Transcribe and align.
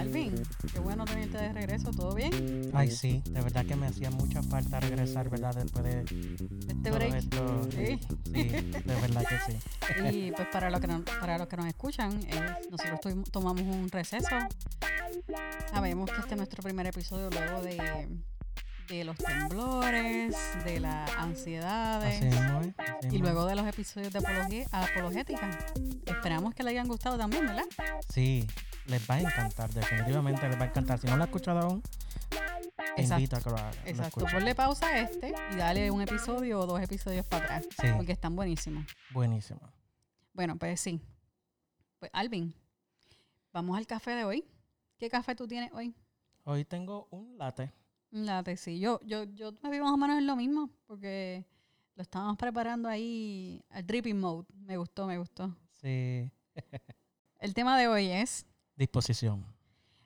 Alvin, 0.00 0.34
qué 0.72 0.78
bueno 0.80 1.04
tenerte 1.04 1.38
de 1.38 1.52
regreso, 1.52 1.90
¿todo 1.90 2.14
bien? 2.14 2.70
Ay, 2.74 2.90
sí, 2.90 3.22
de 3.30 3.40
verdad 3.40 3.64
que 3.66 3.76
me 3.76 3.86
hacía 3.86 4.10
mucha 4.10 4.42
falta 4.42 4.80
regresar, 4.80 5.28
¿verdad? 5.28 5.54
Después 5.54 5.84
de 5.84 6.00
Este 6.00 6.74
todo 6.90 6.94
break. 6.94 7.14
esto. 7.14 7.68
Sí. 7.70 7.98
Sí, 8.24 8.48
de 8.48 8.94
verdad 9.00 9.24
que 9.28 9.52
sí. 9.52 9.58
Y 10.16 10.32
pues 10.32 10.48
para 10.52 10.70
los 10.70 10.80
que, 10.80 10.86
no- 10.86 11.04
para 11.20 11.38
los 11.38 11.48
que 11.48 11.56
nos 11.56 11.66
escuchan, 11.66 12.20
eh, 12.28 12.40
nosotros 12.70 13.00
tuvimos- 13.00 13.30
tomamos 13.30 13.62
un 13.62 13.88
receso. 13.90 14.28
Sabemos 15.70 16.10
que 16.10 16.16
este 16.20 16.30
es 16.34 16.36
nuestro 16.36 16.62
primer 16.62 16.86
episodio 16.86 17.30
luego 17.30 17.62
de, 17.62 18.08
de 18.88 19.04
los 19.04 19.16
temblores, 19.18 20.34
de 20.64 20.80
las 20.80 21.10
ansiedades 21.16 22.16
Así 22.16 22.26
es, 22.26 22.74
así 22.78 23.16
y 23.16 23.18
luego 23.18 23.46
de 23.46 23.54
los 23.54 23.66
episodios 23.66 24.12
de 24.12 24.20
apologi- 24.20 24.66
apologética. 24.70 25.50
Esperamos 26.06 26.54
que 26.54 26.62
les 26.62 26.72
hayan 26.72 26.88
gustado 26.88 27.16
también, 27.18 27.46
¿verdad? 27.46 27.64
Sí, 28.08 28.46
les 28.88 29.08
va 29.08 29.14
a 29.16 29.20
encantar, 29.20 29.70
definitivamente 29.72 30.48
les 30.48 30.58
va 30.58 30.64
a 30.64 30.66
encantar. 30.68 30.98
Si 30.98 31.06
no 31.06 31.16
lo 31.16 31.22
has 31.22 31.28
escuchado 31.28 31.60
aún, 31.60 31.82
Exacto. 32.96 33.14
invito 33.14 33.36
a 33.36 33.40
que 33.40 33.50
lo 33.50 33.56
hagas. 33.56 33.76
Exacto, 33.84 34.24
ponle 34.32 34.54
pausa 34.54 34.86
a 34.88 35.00
este 35.00 35.34
y 35.52 35.56
dale 35.56 35.90
un 35.90 36.00
episodio 36.02 36.60
o 36.60 36.66
dos 36.66 36.80
episodios 36.80 37.24
para 37.26 37.44
atrás, 37.44 37.66
Sí. 37.80 37.86
porque 37.96 38.12
están 38.12 38.34
buenísimos. 38.34 38.84
Buenísimo. 39.10 39.60
Bueno, 40.32 40.56
pues 40.56 40.80
sí. 40.80 41.00
Pues 41.98 42.10
Alvin, 42.14 42.54
vamos 43.52 43.76
al 43.76 43.86
café 43.86 44.12
de 44.12 44.24
hoy. 44.24 44.44
¿Qué 44.98 45.08
café 45.08 45.34
tú 45.34 45.46
tienes 45.46 45.70
hoy? 45.72 45.94
Hoy 46.44 46.64
tengo 46.64 47.08
un 47.10 47.36
latte. 47.38 47.72
Un 48.10 48.24
latte, 48.26 48.56
sí. 48.56 48.80
Yo, 48.80 49.00
yo, 49.04 49.24
yo 49.24 49.52
me 49.62 49.70
vi 49.70 49.80
más 49.80 49.92
o 49.92 49.96
menos 49.96 50.16
en 50.18 50.26
lo 50.26 50.34
mismo, 50.34 50.70
porque 50.86 51.44
lo 51.94 52.02
estábamos 52.02 52.36
preparando 52.38 52.88
ahí 52.88 53.62
al 53.68 53.86
dripping 53.86 54.18
mode. 54.18 54.46
Me 54.54 54.76
gustó, 54.76 55.06
me 55.06 55.18
gustó. 55.18 55.54
Sí. 55.72 56.30
El 57.38 57.54
tema 57.54 57.78
de 57.78 57.86
hoy 57.86 58.08
es, 58.08 58.46
Disposición. 58.78 59.44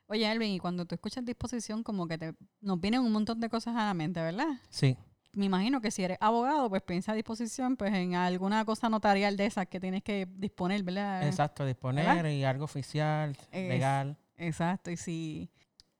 oye 0.06 0.26
Alvin, 0.26 0.50
y 0.52 0.58
cuando 0.58 0.84
tú 0.86 0.94
escuchas 0.94 1.24
disposición, 1.24 1.82
como 1.84 2.06
que 2.08 2.18
te, 2.18 2.34
nos 2.60 2.80
vienen 2.80 3.00
un 3.02 3.12
montón 3.12 3.38
de 3.40 3.48
cosas 3.48 3.76
a 3.76 3.84
la 3.86 3.94
mente, 3.94 4.20
¿verdad? 4.20 4.48
Sí, 4.70 4.96
Me 5.34 5.44
imagino 5.46 5.80
que 5.80 5.90
si 5.90 6.02
eres 6.04 6.18
abogado, 6.20 6.68
pues 6.68 6.82
piensa 6.82 7.14
disposición, 7.14 7.76
pues 7.76 7.94
en 7.94 8.14
alguna 8.14 8.64
cosa 8.66 8.88
notarial 8.90 9.36
de 9.36 9.46
esas 9.46 9.66
que 9.66 9.78
tienes 9.80 10.02
que 10.02 10.26
disponer, 10.36 10.82
¿verdad? 10.82 11.26
exacto. 11.26 11.64
Disponer 11.64 12.04
¿Verdad? 12.16 12.30
y 12.30 12.44
algo 12.44 12.64
oficial, 12.64 13.36
Es- 13.50 13.68
legal. 13.68 14.16
Exacto, 14.36 14.90
y 14.90 14.96
si 14.96 15.50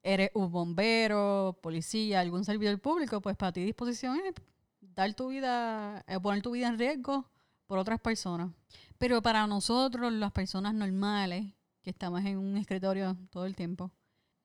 eres 0.03 0.31
un 0.35 0.51
bombero, 0.51 1.59
policía, 1.63 2.21
algún 2.21 2.45
servidor 2.45 2.79
público, 2.81 3.21
pues 3.21 3.37
para 3.37 3.53
ti 3.53 3.63
disposición 3.65 4.19
es 4.27 4.35
dar 4.81 5.15
tu 5.15 5.29
vida, 5.29 6.03
eh, 6.09 6.19
poner 6.21 6.43
tu 6.43 6.51
vida 6.51 6.67
en 6.69 6.79
riesgo 6.79 7.31
por 7.67 7.79
otras 7.79 8.01
personas. 8.01 8.51
Pero 8.99 9.23
para 9.23 9.47
nosotros, 9.47 10.13
las 10.13 10.33
personas 10.33 10.75
normales, 10.75 11.47
que 11.83 11.91
estamos 11.91 12.25
en 12.25 12.39
un 12.39 12.57
escritorio 12.57 13.17
todo 13.31 13.45
el 13.47 13.57
tiempo, 13.57 13.91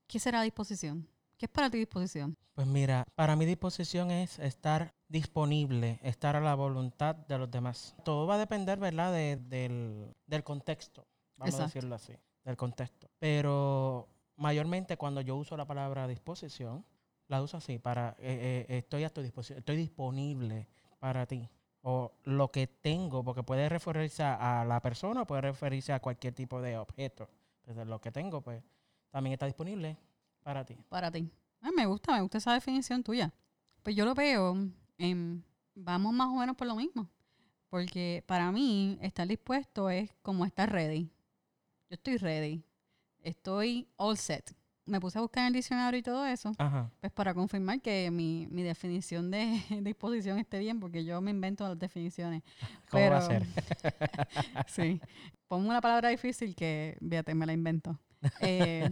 ¿qué 0.08 0.20
será 0.20 0.42
disposición? 0.42 1.08
¿Qué 1.38 1.46
es 1.46 1.52
para 1.52 1.70
ti 1.70 1.78
disposición? 1.78 2.36
Pues 2.56 2.66
mira, 2.66 3.06
para 3.16 3.36
mi 3.36 3.46
disposición 3.46 4.10
es 4.10 4.40
estar 4.40 4.92
disponible, 5.08 6.00
estar 6.02 6.36
a 6.36 6.42
la 6.42 6.56
voluntad 6.56 7.16
de 7.16 7.38
los 7.38 7.52
demás. 7.52 7.96
Todo 8.04 8.26
va 8.26 8.36
a 8.36 8.40
depender, 8.40 8.80
¿verdad?, 8.80 9.14
de- 9.14 9.38
del, 9.38 10.16
del 10.26 10.44
contexto, 10.44 11.06
vamos 11.36 11.54
Exacto. 11.54 11.64
a 11.64 11.66
decirlo 11.68 11.96
así, 11.96 12.14
del 12.44 12.58
contexto. 12.58 13.08
Pero 13.20 14.08
mayormente 14.36 14.98
cuando 14.98 15.22
yo 15.22 15.36
uso 15.36 15.56
la 15.56 15.66
palabra 15.66 16.08
disposición, 16.08 16.84
la 17.28 17.42
uso 17.44 17.58
así, 17.58 17.78
para, 17.78 18.16
eh, 18.20 18.66
eh, 18.68 18.78
estoy 18.80 19.04
a 19.04 19.12
tu 19.14 19.22
disposición, 19.22 19.60
estoy 19.60 19.76
disponible 19.78 20.68
para 21.00 21.28
ti. 21.28 21.48
O 21.90 22.12
lo 22.26 22.52
que 22.52 22.68
tengo, 22.68 23.24
porque 23.24 23.44
puede 23.44 23.70
referirse 23.70 24.22
a, 24.22 24.66
la 24.66 24.82
persona, 24.82 25.24
puede 25.24 25.40
referirse 25.40 25.94
a 25.94 26.02
cualquier 26.02 26.34
tipo 26.34 26.62
de 26.62 26.78
objeto. 26.78 27.30
Desde 27.64 27.86
lo 27.86 28.02
que 28.02 28.12
tengo, 28.12 28.42
pues 28.42 28.62
también 29.10 29.32
está 29.32 29.46
disponible 29.46 29.98
para 30.44 30.66
ti. 30.66 30.76
Para 30.90 31.10
ti. 31.10 31.32
Ah, 31.62 31.70
me 31.74 31.86
gusta, 31.86 32.12
me 32.12 32.20
gusta 32.20 32.40
esa 32.40 32.54
definición 32.54 33.04
tuya. 33.04 33.34
Pues 33.84 33.96
yo 33.96 34.04
lo 34.04 34.14
veo, 34.16 34.58
en, 34.98 35.46
vamos 35.76 36.12
más 36.12 36.28
o 36.28 36.36
menos 36.36 36.58
por 36.58 36.68
lo 36.68 36.76
mismo. 36.76 37.10
Porque 37.70 38.22
para 38.28 38.52
mí, 38.52 39.00
estar 39.02 39.26
dispuesto 39.26 39.90
es 39.90 40.14
como 40.22 40.44
estar 40.44 40.70
ready. 40.70 41.10
Yo 41.90 41.96
estoy 41.96 42.18
ready. 42.18 42.66
Estoy 43.22 43.88
all 43.96 44.18
set. 44.18 44.54
Me 44.88 45.00
puse 45.00 45.18
a 45.20 45.22
buscar 45.22 45.42
en 45.42 45.48
el 45.48 45.54
diccionario 45.54 46.00
y 46.00 46.02
todo 46.02 46.26
eso, 46.26 46.54
Ajá. 46.58 46.90
pues 47.00 47.12
para 47.12 47.34
confirmar 47.34 47.82
que 47.82 48.10
mi, 48.10 48.48
mi 48.50 48.64
definición 48.64 49.30
de 49.30 49.62
disposición 49.82 50.40
esté 50.40 50.60
bien, 50.60 50.80
porque 50.80 51.04
yo 51.06 51.22
me 51.22 51.32
invento 51.32 51.68
las 51.68 51.78
definiciones. 51.78 52.42
¿Cómo 52.90 53.10
va 53.10 53.18
a 53.18 53.22
ser? 53.22 53.46
Sí. 54.68 55.02
Pongo 55.48 55.70
una 55.70 55.82
palabra 55.82 56.10
difícil 56.10 56.56
que, 56.56 56.98
fíjate, 57.00 57.36
me 57.36 57.46
la 57.46 57.54
invento. 57.54 58.00
Eh, 58.42 58.90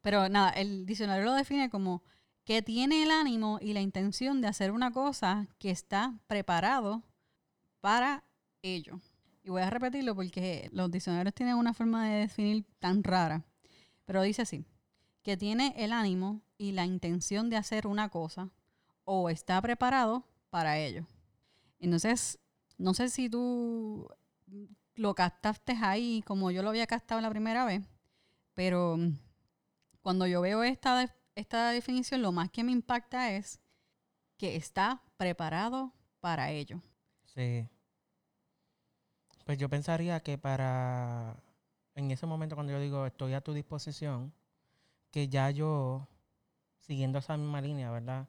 pero 0.00 0.28
nada, 0.28 0.50
el 0.50 0.86
diccionario 0.86 1.24
lo 1.24 1.34
define 1.34 1.68
como 1.68 2.02
que 2.44 2.62
tiene 2.62 3.02
el 3.02 3.10
ánimo 3.10 3.58
y 3.60 3.74
la 3.74 3.80
intención 3.82 4.40
de 4.40 4.48
hacer 4.48 4.70
una 4.70 4.90
cosa 4.90 5.46
que 5.58 5.70
está 5.70 6.14
preparado 6.26 7.02
para 7.80 8.24
ello. 8.62 9.00
Y 9.44 9.50
voy 9.50 9.62
a 9.62 9.70
repetirlo 9.70 10.14
porque 10.14 10.68
los 10.72 10.90
diccionarios 10.90 11.34
tienen 11.34 11.56
una 11.56 11.74
forma 11.74 12.08
de 12.08 12.20
definir 12.20 12.64
tan 12.78 13.04
rara. 13.04 13.44
Pero 14.06 14.22
dice 14.22 14.42
así, 14.42 14.64
que 15.28 15.36
tiene 15.36 15.74
el 15.76 15.92
ánimo 15.92 16.40
y 16.56 16.72
la 16.72 16.86
intención 16.86 17.50
de 17.50 17.58
hacer 17.58 17.86
una 17.86 18.08
cosa 18.08 18.48
o 19.04 19.28
está 19.28 19.60
preparado 19.60 20.24
para 20.48 20.78
ello. 20.78 21.06
Entonces, 21.80 22.38
no 22.78 22.94
sé 22.94 23.10
si 23.10 23.28
tú 23.28 24.08
lo 24.94 25.14
captaste 25.14 25.76
ahí 25.82 26.22
como 26.24 26.50
yo 26.50 26.62
lo 26.62 26.70
había 26.70 26.86
captado 26.86 27.20
la 27.20 27.28
primera 27.28 27.66
vez, 27.66 27.82
pero 28.54 28.96
cuando 30.00 30.26
yo 30.26 30.40
veo 30.40 30.62
esta, 30.62 31.14
esta 31.34 31.72
definición, 31.72 32.22
lo 32.22 32.32
más 32.32 32.50
que 32.50 32.64
me 32.64 32.72
impacta 32.72 33.30
es 33.32 33.60
que 34.38 34.56
está 34.56 35.02
preparado 35.18 35.92
para 36.20 36.52
ello. 36.52 36.80
Sí. 37.26 37.68
Pues 39.44 39.58
yo 39.58 39.68
pensaría 39.68 40.20
que 40.20 40.38
para, 40.38 41.36
en 41.96 42.10
ese 42.12 42.24
momento 42.24 42.54
cuando 42.54 42.72
yo 42.72 42.80
digo 42.80 43.04
estoy 43.04 43.34
a 43.34 43.42
tu 43.42 43.52
disposición, 43.52 44.32
que 45.10 45.28
ya 45.28 45.50
yo, 45.50 46.08
siguiendo 46.80 47.18
esa 47.18 47.36
misma 47.36 47.60
línea, 47.60 47.90
¿verdad? 47.90 48.28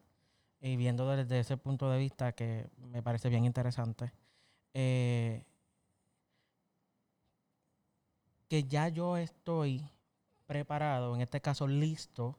Y 0.60 0.76
viendo 0.76 1.08
desde 1.16 1.40
ese 1.40 1.56
punto 1.56 1.90
de 1.90 1.98
vista 1.98 2.32
que 2.32 2.68
me 2.78 3.02
parece 3.02 3.28
bien 3.28 3.44
interesante, 3.44 4.12
eh, 4.74 5.44
que 8.48 8.64
ya 8.64 8.88
yo 8.88 9.16
estoy 9.16 9.88
preparado, 10.46 11.14
en 11.14 11.20
este 11.22 11.40
caso 11.40 11.66
listo, 11.66 12.36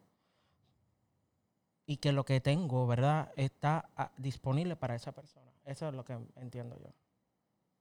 y 1.85 1.97
que 1.97 2.11
lo 2.11 2.23
que 2.23 2.39
tengo, 2.39 2.87
¿verdad? 2.87 3.31
Está 3.35 3.89
ah, 3.97 4.11
disponible 4.17 4.75
para 4.75 4.95
esa 4.95 5.11
persona. 5.11 5.51
Eso 5.65 5.89
es 5.89 5.93
lo 5.93 6.05
que 6.05 6.17
entiendo 6.35 6.77
yo. 6.77 6.93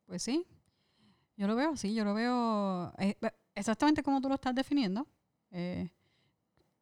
Pues 0.07 0.23
sí, 0.23 0.47
yo 1.37 1.47
lo 1.47 1.55
veo 1.55 1.71
así, 1.71 1.95
yo 1.95 2.05
lo 2.05 2.15
veo 2.15 2.93
eh, 2.99 3.17
exactamente 3.55 4.03
como 4.03 4.21
tú 4.21 4.29
lo 4.29 4.35
estás 4.35 4.55
definiendo. 4.55 5.07
Eh, 5.51 5.91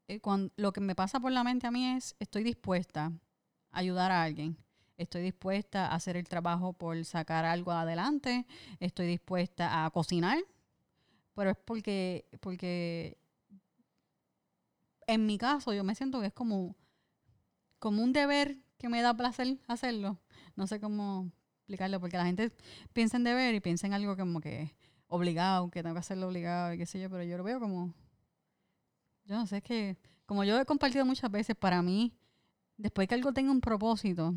eh, 0.09 0.21
lo 0.57 0.73
que 0.73 0.81
me 0.81 0.95
pasa 0.95 1.21
por 1.21 1.33
la 1.33 1.45
mente 1.45 1.67
a 1.67 1.71
mí 1.71 1.87
es, 1.87 2.17
estoy 2.19 2.43
dispuesta 2.43 3.13
a 3.71 3.79
ayudar 3.79 4.11
a 4.11 4.23
alguien, 4.23 4.57
estoy 4.97 5.23
dispuesta 5.23 5.87
a 5.87 5.95
hacer 5.95 6.17
el 6.17 6.29
trabajo 6.29 6.73
por 6.73 7.05
sacar 7.05 7.45
algo 7.45 7.73
adelante, 7.73 8.47
estoy 8.81 9.07
dispuesta 9.07 9.85
a 9.85 9.91
cocinar, 9.91 10.39
pero 11.35 11.51
es 11.51 11.57
porque, 11.65 12.27
porque 12.41 13.19
en 15.07 15.27
mi 15.27 15.39
caso 15.39 15.73
yo 15.73 15.85
me 15.85 15.95
siento 15.95 16.21
que 16.21 16.27
es 16.27 16.33
como, 16.33 16.75
como 17.79 18.03
un 18.03 18.13
deber 18.13 18.59
que 18.79 18.89
me 18.89 19.03
da 19.03 19.15
placer 19.15 19.59
hacerlo. 19.67 20.19
No 20.57 20.67
sé 20.67 20.81
cómo 20.81 21.31
explicarlo, 21.59 22.01
porque 22.01 22.17
la 22.17 22.25
gente 22.25 22.51
piensa 22.93 23.17
en 23.17 23.25
deber 23.25 23.55
y 23.55 23.61
piensa 23.61 23.87
en 23.87 23.93
algo 23.93 24.17
como 24.17 24.41
que 24.41 24.75
obligado, 25.07 25.71
que 25.71 25.83
tengo 25.83 25.95
que 25.95 26.01
hacerlo 26.01 26.29
obligado 26.29 26.75
y 26.75 26.79
qué 26.79 26.87
sé 26.87 27.01
yo, 27.01 27.11
pero 27.11 27.23
yo 27.25 27.37
lo 27.37 27.45
veo 27.45 27.61
como, 27.61 27.95
yo 29.29 29.37
no 29.37 29.47
sé, 29.47 29.59
es 29.59 29.63
que 29.63 29.97
como 30.25 30.43
yo 30.43 30.59
he 30.59 30.65
compartido 30.65 31.05
muchas 31.05 31.31
veces, 31.31 31.55
para 31.55 31.83
mí, 31.83 32.15
después 32.79 33.07
que 33.07 33.15
algo 33.15 33.33
tenga 33.33 33.51
un 33.51 33.61
propósito, 33.61 34.35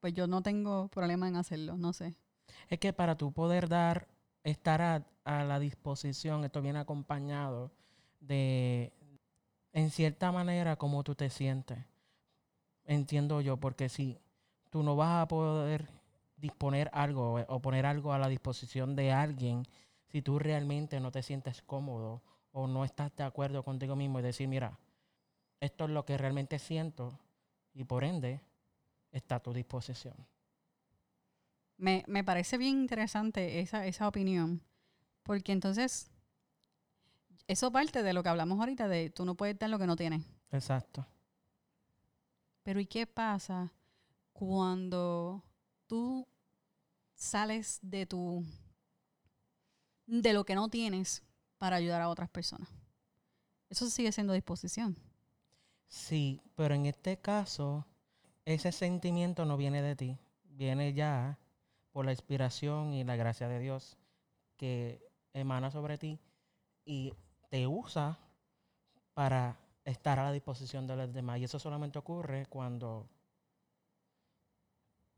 pues 0.00 0.14
yo 0.14 0.26
no 0.26 0.42
tengo 0.42 0.88
problema 0.88 1.28
en 1.28 1.36
hacerlo, 1.36 1.76
no 1.76 1.92
sé. 1.92 2.14
Es 2.68 2.78
que 2.78 2.92
para 2.92 3.16
tú 3.16 3.32
poder 3.32 3.68
dar, 3.68 4.08
estar 4.42 4.80
a, 4.80 5.04
la 5.24 5.58
disposición, 5.58 6.44
esto 6.44 6.60
viene 6.62 6.78
acompañado 6.78 7.70
de, 8.20 8.92
en 9.72 9.90
cierta 9.90 10.32
manera, 10.32 10.76
cómo 10.76 11.02
tú 11.04 11.14
te 11.14 11.30
sientes. 11.30 11.78
Entiendo 12.84 13.40
yo, 13.40 13.58
porque 13.58 13.88
si 13.88 14.18
tú 14.70 14.82
no 14.82 14.96
vas 14.96 15.22
a 15.22 15.28
poder 15.28 15.88
disponer 16.36 16.90
algo 16.92 17.44
o 17.48 17.60
poner 17.60 17.86
algo 17.86 18.12
a 18.12 18.18
la 18.18 18.28
disposición 18.28 18.96
de 18.96 19.12
alguien, 19.12 19.66
si 20.08 20.20
tú 20.20 20.38
realmente 20.38 21.00
no 21.00 21.10
te 21.10 21.22
sientes 21.22 21.62
cómodo 21.62 22.22
o 22.56 22.68
no 22.68 22.84
estás 22.84 23.14
de 23.16 23.24
acuerdo 23.24 23.64
contigo 23.64 23.96
mismo 23.96 24.20
y 24.20 24.22
decir, 24.22 24.46
mira, 24.46 24.78
esto 25.60 25.84
es 25.84 25.90
lo 25.90 26.04
que 26.04 26.16
realmente 26.16 26.60
siento 26.60 27.18
y 27.72 27.82
por 27.82 28.04
ende 28.04 28.40
está 29.10 29.36
a 29.36 29.42
tu 29.42 29.52
disposición. 29.52 30.14
Me, 31.76 32.04
me 32.06 32.22
parece 32.22 32.56
bien 32.56 32.78
interesante 32.78 33.58
esa, 33.58 33.84
esa 33.86 34.06
opinión, 34.06 34.62
porque 35.24 35.50
entonces 35.50 36.12
eso 37.48 37.72
parte 37.72 38.04
de 38.04 38.12
lo 38.12 38.22
que 38.22 38.28
hablamos 38.28 38.60
ahorita, 38.60 38.86
de 38.86 39.10
tú 39.10 39.24
no 39.24 39.34
puedes 39.34 39.58
dar 39.58 39.68
lo 39.68 39.78
que 39.80 39.88
no 39.88 39.96
tienes. 39.96 40.24
Exacto. 40.52 41.04
Pero 42.62 42.78
¿y 42.78 42.86
qué 42.86 43.08
pasa 43.08 43.72
cuando 44.32 45.42
tú 45.88 46.24
sales 47.14 47.80
de 47.82 48.06
tu 48.06 48.44
de 50.06 50.32
lo 50.32 50.44
que 50.44 50.54
no 50.54 50.68
tienes 50.68 51.24
para 51.64 51.76
ayudar 51.76 52.02
a 52.02 52.10
otras 52.10 52.28
personas? 52.28 52.68
Eso 53.70 53.88
sigue 53.88 54.12
siendo 54.12 54.34
disposición. 54.34 54.98
Sí, 55.88 56.42
pero 56.56 56.74
en 56.74 56.84
este 56.84 57.16
caso, 57.16 57.86
ese 58.44 58.70
sentimiento 58.70 59.46
no 59.46 59.56
viene 59.56 59.80
de 59.80 59.96
ti, 59.96 60.18
viene 60.44 60.92
ya 60.92 61.38
por 61.90 62.04
la 62.04 62.12
inspiración 62.12 62.92
y 62.92 63.02
la 63.02 63.16
gracia 63.16 63.48
de 63.48 63.60
Dios 63.60 63.96
que 64.58 65.10
emana 65.32 65.70
sobre 65.70 65.96
ti 65.96 66.20
y 66.84 67.14
te 67.48 67.66
usa 67.66 68.18
para 69.14 69.58
estar 69.86 70.18
a 70.18 70.24
la 70.24 70.32
disposición 70.32 70.86
de 70.86 70.96
los 70.96 71.14
demás. 71.14 71.38
Y 71.38 71.44
eso 71.44 71.58
solamente 71.58 71.98
ocurre 71.98 72.44
cuando 72.44 73.08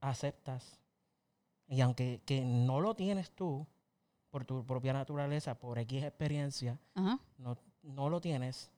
aceptas. 0.01 0.79
Y 1.67 1.81
aunque 1.81 2.23
que 2.25 2.43
no 2.43 2.79
lo 2.79 2.95
tienes 2.95 3.33
tú, 3.33 3.67
por 4.37 4.45
tu 4.45 4.67
propia 4.67 4.93
naturaleza, 4.93 5.59
por 5.59 5.79
X 5.79 6.05
experiencia, 6.05 6.79
Ajá. 6.95 7.19
no, 7.39 7.57
no 7.83 8.11
lo 8.11 8.21
tienes, 8.21 8.71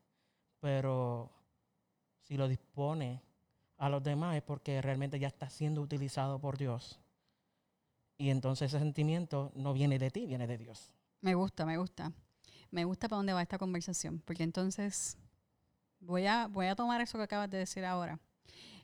pero 0.61 1.33
si 2.23 2.37
lo 2.37 2.47
dispone 2.47 3.21
a 3.77 3.89
los 3.89 4.01
demás 4.01 4.37
es 4.37 4.43
porque 4.45 4.81
realmente 4.81 5.19
ya 5.19 5.27
está 5.27 5.51
siendo 5.51 5.83
utilizado 5.83 6.39
por 6.39 6.59
Dios. 6.59 7.01
Y 8.19 8.31
entonces 8.31 8.73
ese 8.73 8.79
sentimiento 8.79 9.51
no 9.57 9.73
viene 9.73 9.99
de 9.99 10.13
ti, 10.13 10.27
viene 10.27 10.47
de 10.47 10.59
Dios. 10.59 10.93
Me 11.23 11.35
gusta, 11.35 11.67
me 11.67 11.77
gusta. 11.77 12.13
Me 12.71 12.85
gusta 12.85 13.09
para 13.09 13.17
dónde 13.17 13.33
va 13.33 13.43
esta 13.43 13.59
conversación, 13.59 14.23
porque 14.25 14.45
entonces 14.45 15.19
voy 15.99 16.27
a, 16.27 16.47
voy 16.47 16.67
a 16.67 16.77
tomar 16.77 17.01
eso 17.01 17.19
que 17.19 17.25
acabas 17.25 17.51
de 17.51 17.59
decir 17.59 17.85
ahora 17.85 18.21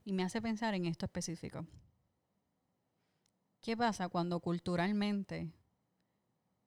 y 0.05 0.13
me 0.13 0.25
hace 0.25 0.43
pensar 0.43 0.75
en 0.75 0.87
esto 0.87 1.07
específico. 1.07 1.65
¿Qué 3.61 3.77
pasa 3.77 4.09
cuando 4.09 4.41
culturalmente, 4.41 5.53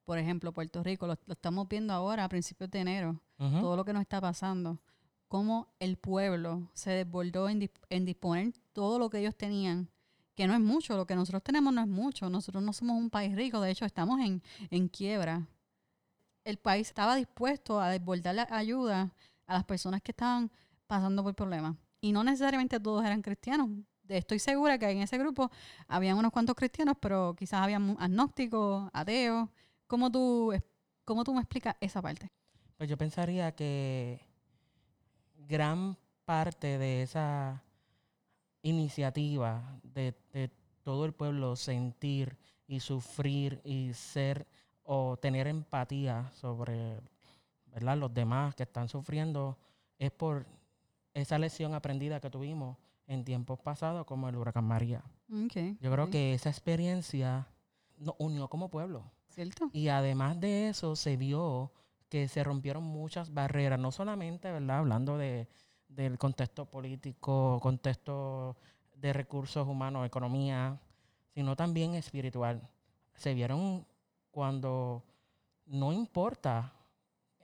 por 0.07 0.17
ejemplo, 0.17 0.53
Puerto 0.53 0.81
Rico, 0.83 1.05
lo, 1.05 1.17
lo 1.25 1.33
estamos 1.33 1.67
viendo 1.67 1.91
ahora 1.91 2.23
a 2.23 2.29
principios 2.29 2.71
de 2.71 2.79
enero, 2.79 3.21
todo 3.37 3.75
lo 3.75 3.83
que 3.83 3.91
nos 3.91 4.03
está 4.03 4.21
pasando, 4.21 4.79
cómo 5.27 5.67
el 5.79 5.97
pueblo 5.97 6.69
se 6.71 6.91
desbordó 6.91 7.49
en, 7.49 7.69
en 7.89 8.05
disponer 8.05 8.53
todo 8.71 8.99
lo 8.99 9.09
que 9.09 9.19
ellos 9.19 9.35
tenían, 9.35 9.89
que 10.33 10.47
no 10.47 10.53
es 10.53 10.61
mucho, 10.61 10.95
lo 10.95 11.05
que 11.05 11.13
nosotros 11.13 11.43
tenemos 11.43 11.73
no 11.73 11.81
es 11.81 11.89
mucho, 11.89 12.29
nosotros 12.29 12.63
no 12.63 12.71
somos 12.71 12.95
un 12.95 13.09
país 13.09 13.35
rico, 13.35 13.59
de 13.59 13.69
hecho 13.69 13.83
estamos 13.83 14.21
en, 14.21 14.41
en 14.69 14.87
quiebra. 14.87 15.45
El 16.45 16.55
país 16.55 16.87
estaba 16.87 17.17
dispuesto 17.17 17.81
a 17.81 17.89
desbordar 17.89 18.33
la 18.33 18.47
ayuda 18.49 19.11
a 19.45 19.53
las 19.55 19.65
personas 19.65 20.01
que 20.01 20.13
estaban 20.13 20.49
pasando 20.87 21.21
por 21.21 21.35
problemas. 21.35 21.75
Y 21.99 22.13
no 22.13 22.23
necesariamente 22.23 22.79
todos 22.79 23.03
eran 23.03 23.21
cristianos. 23.21 23.67
Estoy 24.07 24.39
segura 24.39 24.77
que 24.77 24.89
en 24.89 24.99
ese 24.99 25.17
grupo 25.17 25.51
habían 25.85 26.17
unos 26.17 26.31
cuantos 26.31 26.55
cristianos, 26.55 26.95
pero 27.01 27.35
quizás 27.37 27.61
había 27.61 27.75
agnósticos, 27.75 28.89
ateos. 28.93 29.49
¿Cómo 29.87 30.11
tú, 30.11 30.53
¿Cómo 31.05 31.23
tú 31.23 31.33
me 31.33 31.39
explicas 31.39 31.75
esa 31.79 32.01
parte? 32.01 32.29
Pues 32.77 32.89
yo 32.89 32.97
pensaría 32.97 33.53
que 33.55 34.19
gran 35.47 35.97
parte 36.25 36.77
de 36.77 37.01
esa 37.01 37.63
iniciativa 38.61 39.79
de, 39.83 40.13
de 40.33 40.51
todo 40.83 41.05
el 41.05 41.13
pueblo 41.13 41.55
sentir 41.55 42.37
y 42.67 42.81
sufrir 42.81 43.61
y 43.63 43.93
ser 43.93 44.45
o 44.83 45.17
tener 45.17 45.47
empatía 45.47 46.29
sobre 46.33 46.99
¿verdad? 47.67 47.97
los 47.97 48.13
demás 48.13 48.55
que 48.55 48.63
están 48.63 48.89
sufriendo 48.89 49.57
es 49.97 50.11
por 50.11 50.45
esa 51.13 51.39
lección 51.39 51.73
aprendida 51.73 52.19
que 52.19 52.29
tuvimos 52.29 52.77
en 53.07 53.23
tiempos 53.23 53.59
pasados 53.59 54.05
como 54.05 54.27
el 54.27 54.35
huracán 54.35 54.65
María. 54.65 55.03
Okay, 55.45 55.77
Yo 55.81 55.91
creo 55.91 56.09
que 56.09 56.33
esa 56.33 56.49
experiencia 56.49 57.47
nos 57.97 58.15
unió 58.19 58.47
como 58.49 58.69
pueblo. 58.69 59.03
¿Cierto? 59.37 59.69
Y 59.71 59.89
además 59.89 60.39
de 60.39 60.69
eso, 60.69 60.95
se 60.95 61.15
vio 61.15 61.71
que 62.09 62.27
se 62.27 62.43
rompieron 62.43 62.81
muchas 62.81 63.31
barreras, 63.31 63.79
no 63.79 63.91
solamente, 63.91 64.51
¿verdad? 64.51 64.79
Hablando 64.79 65.15
de, 65.15 65.47
del 65.89 66.17
contexto 66.17 66.65
político, 66.65 67.59
contexto 67.61 68.57
de 68.95 69.13
recursos 69.13 69.67
humanos, 69.67 70.07
economía, 70.07 70.81
sino 71.35 71.55
también 71.55 71.93
espiritual. 71.93 72.67
Se 73.13 73.35
vieron 73.35 73.85
cuando 74.31 75.03
no 75.67 75.93
importa 75.93 76.73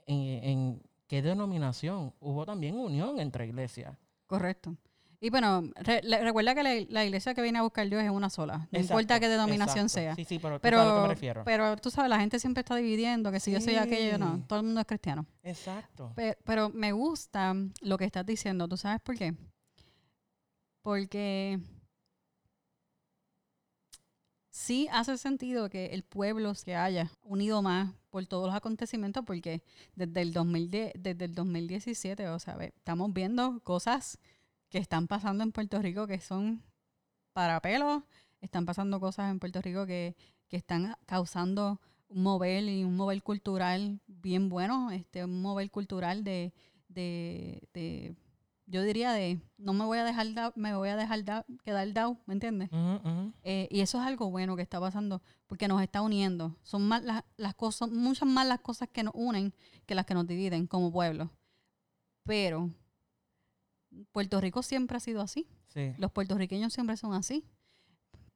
en, 0.07 0.43
en 0.43 0.83
qué 1.05 1.21
denominación, 1.21 2.11
hubo 2.19 2.43
también 2.43 2.75
unión 2.79 3.19
entre 3.19 3.45
iglesias. 3.45 3.95
Correcto. 4.25 4.75
Y 5.25 5.29
bueno, 5.29 5.63
re- 5.75 6.01
recuerda 6.01 6.53
que 6.53 6.63
la, 6.63 6.71
la 6.89 7.05
iglesia 7.05 7.33
que 7.33 7.41
viene 7.41 7.57
a 7.57 7.61
buscar 7.61 7.87
Dios 7.87 8.03
es 8.03 8.09
una 8.09 8.29
sola. 8.29 8.67
No 8.71 8.79
importa 8.79 9.15
Exacto, 9.15 9.19
qué 9.21 9.29
denominación 9.29 9.85
exacto. 9.85 9.93
sea. 9.93 10.15
Sí, 10.15 10.25
sí, 10.25 10.37
pero, 10.37 10.59
tú 10.59 10.67
sabes 10.67 10.79
a 10.79 10.83
lo 10.83 10.89
que 10.89 10.95
me 10.95 11.01
Pero, 11.01 11.07
refiero. 11.13 11.43
pero 11.45 11.77
tú 11.77 11.89
sabes, 11.91 12.09
la 12.09 12.19
gente 12.19 12.39
siempre 12.39 12.59
está 12.59 12.75
dividiendo 12.75 13.31
que 13.31 13.39
si 13.39 13.51
yo 13.53 13.61
soy 13.61 13.75
aquello, 13.77 14.17
no. 14.17 14.43
Todo 14.47 14.59
el 14.59 14.65
mundo 14.65 14.81
es 14.81 14.85
cristiano. 14.85 15.25
Exacto. 15.41 16.11
Pe- 16.13 16.37
Pero, 16.43 16.69
me 16.71 16.91
gusta 16.91 17.55
lo 17.81 17.97
que 17.97 18.03
estás 18.03 18.25
diciendo. 18.25 18.67
¿Tú 18.67 18.75
sabes 18.75 18.99
por 18.99 19.15
qué? 19.17 19.33
Porque 20.81 21.57
sí 24.49 24.87
hace 24.91 25.17
sentido 25.17 25.69
que 25.69 25.85
el 25.87 26.03
pueblo 26.03 26.53
se 26.55 26.75
haya 26.75 27.09
unido 27.23 27.61
más 27.61 27.93
por 28.09 28.25
todos 28.25 28.47
los 28.47 28.55
acontecimientos, 28.55 29.23
porque 29.25 29.63
desde 29.95 30.21
el, 30.21 30.33
2010, 30.33 30.93
desde 30.99 31.25
el 31.25 31.33
2017, 31.33 32.27
o 32.27 32.39
sea, 32.39 32.57
estamos 32.61 33.13
viendo 33.13 33.61
cosas 33.61 34.19
que 34.73 34.79
están 34.79 35.07
pasando 35.07 35.43
en 35.43 35.51
Puerto 35.51 35.79
Rico 35.79 36.07
que 36.07 36.19
son 36.19 36.63
para 37.31 37.61
pelos, 37.61 38.01
están 38.41 38.65
pasando 38.65 38.99
cosas 38.99 39.29
en 39.29 39.37
Puerto 39.39 39.61
Rico 39.61 39.85
que, 39.85 40.15
que 40.49 40.57
están 40.57 40.95
causando 41.05 41.79
un 42.09 42.23
mover 42.23 42.63
y 42.63 42.83
un 42.83 42.95
mover 42.95 43.21
cultural 43.21 43.99
bien 44.07 44.49
bueno, 44.49 44.89
este, 44.89 45.23
un 45.25 45.43
mover 45.43 45.69
cultural 45.69 46.23
de, 46.23 46.53
de, 46.87 47.61
de 47.71 48.15
yo 48.65 48.81
diría 48.81 49.11
de 49.11 49.39
no 49.59 49.73
me 49.73 49.85
voy 49.85 49.99
a 49.99 50.03
dejar 50.05 50.33
da- 50.33 50.53
me 50.55 50.73
voy 50.75 50.89
a 50.89 50.95
dejar 50.95 51.23
da- 51.23 51.45
quedar 51.63 51.93
down, 51.93 52.17
¿me 52.25 52.33
entiendes? 52.33 52.69
Eh, 53.43 53.67
y 53.69 53.81
eso 53.81 54.01
es 54.01 54.07
algo 54.07 54.31
bueno 54.31 54.55
que 54.55 54.63
está 54.63 54.79
pasando 54.79 55.21
porque 55.45 55.67
nos 55.67 55.83
está 55.83 56.01
uniendo. 56.01 56.55
Son 56.63 56.81
más 56.87 57.03
las, 57.03 57.23
las 57.37 57.53
cosas, 57.53 57.91
muchas 57.91 58.27
más 58.27 58.47
las 58.47 58.59
cosas 58.61 58.89
que 58.91 59.03
nos 59.03 59.13
unen 59.15 59.53
que 59.85 59.93
las 59.93 60.07
que 60.07 60.15
nos 60.15 60.25
dividen 60.25 60.65
como 60.65 60.91
pueblo. 60.91 61.29
Pero 62.25 62.71
Puerto 64.11 64.39
Rico 64.41 64.63
siempre 64.63 64.97
ha 64.97 64.99
sido 64.99 65.21
así. 65.21 65.47
Sí. 65.67 65.93
Los 65.97 66.11
puertorriqueños 66.11 66.73
siempre 66.73 66.97
son 66.97 67.13
así. 67.13 67.45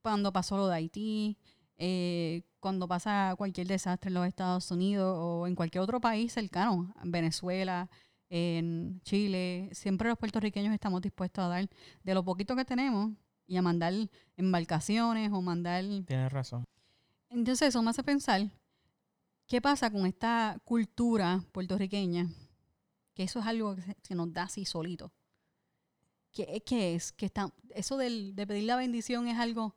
Cuando 0.01 0.31
pasó 0.31 0.57
lo 0.57 0.67
de 0.67 0.75
Haití, 0.75 1.37
eh, 1.77 2.43
cuando 2.59 2.87
pasa 2.87 3.35
cualquier 3.37 3.67
desastre 3.67 4.09
en 4.09 4.13
los 4.15 4.25
Estados 4.27 4.69
Unidos 4.71 5.15
o 5.19 5.47
en 5.47 5.55
cualquier 5.55 5.81
otro 5.83 5.99
país 6.01 6.33
cercano, 6.33 6.93
en 7.03 7.11
Venezuela, 7.11 7.89
en 8.29 8.99
Chile, 9.03 9.69
siempre 9.73 10.09
los 10.09 10.17
puertorriqueños 10.17 10.73
estamos 10.73 11.01
dispuestos 11.01 11.43
a 11.43 11.47
dar 11.47 11.69
de 12.03 12.13
lo 12.13 12.23
poquito 12.25 12.55
que 12.55 12.65
tenemos 12.65 13.11
y 13.45 13.57
a 13.57 13.61
mandar 13.61 13.93
embarcaciones 14.35 15.31
o 15.31 15.41
mandar... 15.41 15.83
Tienes 16.05 16.31
razón. 16.31 16.63
Entonces 17.29 17.69
eso 17.69 17.81
me 17.81 17.89
hace 17.91 18.03
pensar, 18.03 18.49
¿qué 19.47 19.61
pasa 19.61 19.89
con 19.91 20.05
esta 20.05 20.57
cultura 20.63 21.41
puertorriqueña? 21.51 22.27
Que 23.13 23.23
eso 23.23 23.39
es 23.39 23.45
algo 23.45 23.75
que, 23.75 23.81
se- 23.81 23.95
que 24.03 24.15
nos 24.15 24.31
da 24.33 24.43
así 24.43 24.65
solito. 24.65 25.11
¿Qué, 26.31 26.61
qué 26.65 26.95
es? 26.95 27.11
Que 27.13 27.25
está, 27.27 27.51
eso 27.71 27.97
del, 27.97 28.35
de 28.35 28.47
pedir 28.47 28.63
la 28.65 28.75
bendición 28.75 29.27
es 29.27 29.37
algo 29.39 29.75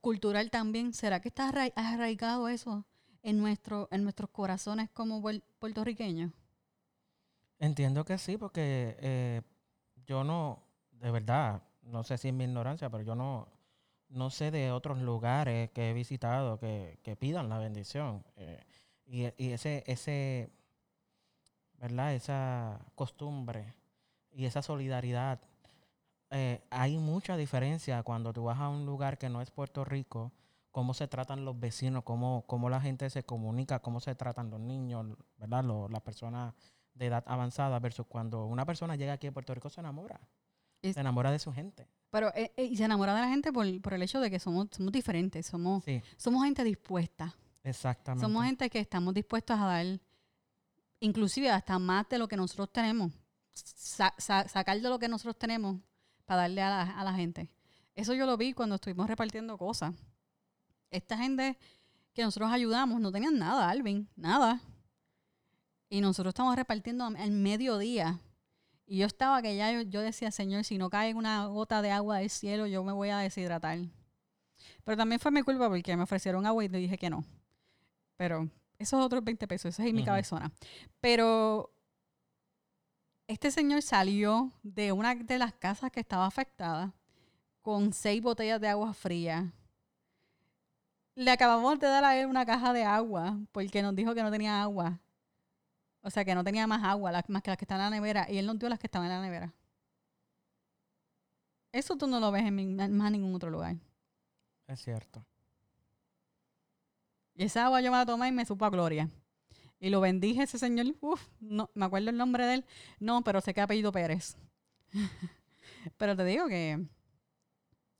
cultural 0.00 0.50
también. 0.50 0.94
¿Será 0.94 1.20
que 1.20 1.28
está 1.28 1.50
arrai- 1.52 1.72
arraigado 1.76 2.48
eso 2.48 2.86
en, 3.22 3.38
nuestro, 3.40 3.88
en 3.92 4.04
nuestros 4.04 4.30
corazones 4.30 4.90
como 4.90 5.22
puer- 5.22 5.44
puertorriqueños? 5.60 6.32
Entiendo 7.58 8.04
que 8.04 8.16
sí, 8.18 8.36
porque 8.38 8.96
eh, 9.00 9.42
yo 10.06 10.24
no, 10.24 10.62
de 10.92 11.10
verdad, 11.10 11.62
no 11.82 12.02
sé 12.04 12.16
si 12.18 12.28
es 12.28 12.34
mi 12.34 12.44
ignorancia, 12.44 12.88
pero 12.90 13.04
yo 13.04 13.14
no, 13.14 13.48
no 14.08 14.30
sé 14.30 14.50
de 14.50 14.72
otros 14.72 14.98
lugares 15.00 15.70
que 15.72 15.90
he 15.90 15.94
visitado 15.94 16.58
que, 16.58 16.98
que 17.02 17.16
pidan 17.16 17.48
la 17.50 17.58
bendición. 17.58 18.24
eh, 18.36 18.64
y, 19.06 19.24
y 19.36 19.52
ese, 19.52 19.84
ese, 19.86 20.50
¿verdad? 21.78 22.14
Esa 22.14 22.80
costumbre 22.94 23.74
y 24.32 24.46
esa 24.46 24.62
solidaridad. 24.62 25.40
Eh, 26.30 26.62
hay 26.70 26.98
mucha 26.98 27.36
diferencia 27.36 28.02
cuando 28.02 28.32
tú 28.32 28.44
vas 28.44 28.58
a 28.58 28.68
un 28.68 28.86
lugar 28.86 29.18
que 29.18 29.28
no 29.28 29.40
es 29.42 29.50
Puerto 29.50 29.84
Rico, 29.84 30.32
cómo 30.70 30.94
se 30.94 31.08
tratan 31.08 31.44
los 31.44 31.58
vecinos, 31.58 32.04
cómo, 32.04 32.44
cómo 32.46 32.70
la 32.70 32.80
gente 32.80 33.10
se 33.10 33.24
comunica, 33.24 33.80
cómo 33.80 34.00
se 34.00 34.14
tratan 34.14 34.50
los 34.50 34.60
niños, 34.60 35.06
¿verdad? 35.36 35.64
Las 35.90 36.02
personas 36.02 36.54
de 36.94 37.06
edad 37.06 37.24
avanzada 37.26 37.78
versus 37.80 38.06
cuando 38.06 38.46
una 38.46 38.64
persona 38.64 38.94
llega 38.96 39.14
aquí 39.14 39.26
a 39.26 39.32
Puerto 39.32 39.54
Rico 39.54 39.68
se 39.70 39.80
enamora. 39.80 40.20
Es- 40.82 40.94
Se 40.94 41.00
enamora 41.00 41.30
de 41.30 41.38
su 41.38 41.52
gente. 41.52 41.88
Pero 42.10 42.28
eh, 42.34 42.52
eh, 42.56 42.64
y 42.64 42.76
se 42.76 42.84
enamora 42.84 43.14
de 43.14 43.20
la 43.20 43.28
gente 43.28 43.52
por, 43.52 43.66
por 43.82 43.94
el 43.94 44.02
hecho 44.02 44.18
de 44.20 44.30
que 44.30 44.38
somos, 44.40 44.68
somos 44.72 44.92
diferentes, 44.92 45.46
somos, 45.46 45.84
Sí, 45.84 46.02
somos 46.16 46.42
gente 46.44 46.64
dispuesta. 46.64 47.34
exactamente. 47.62 48.24
Somos 48.26 48.44
gente 48.44 48.70
que 48.70 48.78
estamos 48.80 49.12
dispuestos 49.14 49.58
a 49.58 49.64
dar 49.66 49.86
inclusive 51.00 51.50
hasta 51.50 51.78
más 51.78 52.08
de 52.08 52.18
lo 52.18 52.28
que 52.28 52.36
nosotros 52.36 52.70
tenemos, 52.72 53.12
sa- 53.54 54.14
sa- 54.18 54.48
sacar 54.48 54.80
de 54.80 54.88
lo 54.88 54.98
que 54.98 55.08
nosotros 55.08 55.36
tenemos 55.38 55.76
para 56.30 56.42
darle 56.42 56.62
a 56.62 56.70
la, 56.70 56.82
a 56.82 57.02
la 57.02 57.12
gente. 57.12 57.48
Eso 57.96 58.14
yo 58.14 58.24
lo 58.24 58.36
vi 58.36 58.52
cuando 58.52 58.76
estuvimos 58.76 59.08
repartiendo 59.08 59.58
cosas. 59.58 59.92
Esta 60.88 61.18
gente 61.18 61.58
que 62.12 62.22
nosotros 62.22 62.52
ayudamos 62.52 63.00
no 63.00 63.10
tenían 63.10 63.36
nada, 63.36 63.68
Alvin, 63.68 64.08
nada. 64.14 64.60
Y 65.88 66.00
nosotros 66.00 66.30
estamos 66.30 66.54
repartiendo 66.54 67.04
al 67.04 67.32
mediodía. 67.32 68.20
Y 68.86 68.98
yo 68.98 69.06
estaba 69.08 69.42
que 69.42 69.56
ya 69.56 69.72
yo, 69.72 69.80
yo 69.80 70.02
decía, 70.02 70.30
Señor, 70.30 70.62
si 70.62 70.78
no 70.78 70.88
cae 70.88 71.14
una 71.14 71.46
gota 71.46 71.82
de 71.82 71.90
agua 71.90 72.18
del 72.18 72.30
cielo, 72.30 72.68
yo 72.68 72.84
me 72.84 72.92
voy 72.92 73.08
a 73.08 73.18
deshidratar. 73.18 73.80
Pero 74.84 74.96
también 74.96 75.18
fue 75.18 75.32
mi 75.32 75.42
culpa 75.42 75.68
porque 75.68 75.96
me 75.96 76.04
ofrecieron 76.04 76.46
agua 76.46 76.64
y 76.64 76.68
le 76.68 76.78
dije 76.78 76.96
que 76.96 77.10
no. 77.10 77.24
Pero 78.16 78.48
esos 78.78 79.04
otros 79.04 79.24
20 79.24 79.48
pesos, 79.48 79.74
esa 79.74 79.84
es 79.84 79.92
mi 79.92 80.02
Ujú. 80.02 80.06
cabezona. 80.06 80.52
Pero 81.00 81.74
este 83.32 83.50
señor 83.50 83.80
salió 83.82 84.50
de 84.62 84.90
una 84.92 85.14
de 85.14 85.38
las 85.38 85.54
casas 85.54 85.90
que 85.92 86.00
estaba 86.00 86.26
afectada 86.26 86.92
con 87.62 87.92
seis 87.92 88.20
botellas 88.20 88.60
de 88.60 88.68
agua 88.68 88.92
fría. 88.92 89.52
Le 91.14 91.30
acabamos 91.30 91.78
de 91.78 91.86
dar 91.86 92.04
a 92.04 92.16
él 92.16 92.26
una 92.26 92.44
caja 92.44 92.72
de 92.72 92.84
agua 92.84 93.38
porque 93.52 93.82
nos 93.82 93.94
dijo 93.94 94.14
que 94.14 94.22
no 94.22 94.30
tenía 94.30 94.60
agua. 94.62 94.98
O 96.02 96.10
sea, 96.10 96.24
que 96.24 96.34
no 96.34 96.42
tenía 96.42 96.66
más 96.66 96.82
agua 96.82 97.12
las- 97.12 97.28
más 97.28 97.42
que 97.42 97.50
las 97.50 97.58
que 97.58 97.64
están 97.64 97.78
en 97.78 97.84
la 97.84 97.90
nevera. 97.90 98.26
Y 98.30 98.38
él 98.38 98.46
nos 98.46 98.58
dio 98.58 98.68
las 98.68 98.78
que 98.78 98.86
estaban 98.86 99.06
en 99.10 99.16
la 99.16 99.22
nevera. 99.22 99.52
Eso 101.72 101.96
tú 101.96 102.06
no 102.06 102.18
lo 102.18 102.32
ves 102.32 102.44
en 102.46 102.54
mi- 102.54 102.66
más 102.66 103.12
ningún 103.12 103.34
otro 103.34 103.50
lugar. 103.50 103.76
Es 104.66 104.80
cierto. 104.82 105.24
Y 107.34 107.44
esa 107.44 107.66
agua 107.66 107.80
yo 107.80 107.90
me 107.92 107.98
la 107.98 108.06
tomé 108.06 108.28
y 108.28 108.32
me 108.32 108.44
supo 108.44 108.64
a 108.64 108.70
gloria. 108.70 109.08
Y 109.80 109.90
lo 109.90 110.00
bendije 110.00 110.42
ese 110.42 110.58
señor. 110.58 110.94
Uf, 111.00 111.26
no, 111.40 111.70
me 111.74 111.86
acuerdo 111.86 112.10
el 112.10 112.16
nombre 112.16 112.46
de 112.46 112.54
él. 112.54 112.64
No, 112.98 113.24
pero 113.24 113.40
sé 113.40 113.54
que 113.54 113.60
apellido 113.60 113.92
Pérez. 113.92 114.36
pero 115.96 116.14
te 116.14 116.24
digo 116.24 116.46
que 116.46 116.86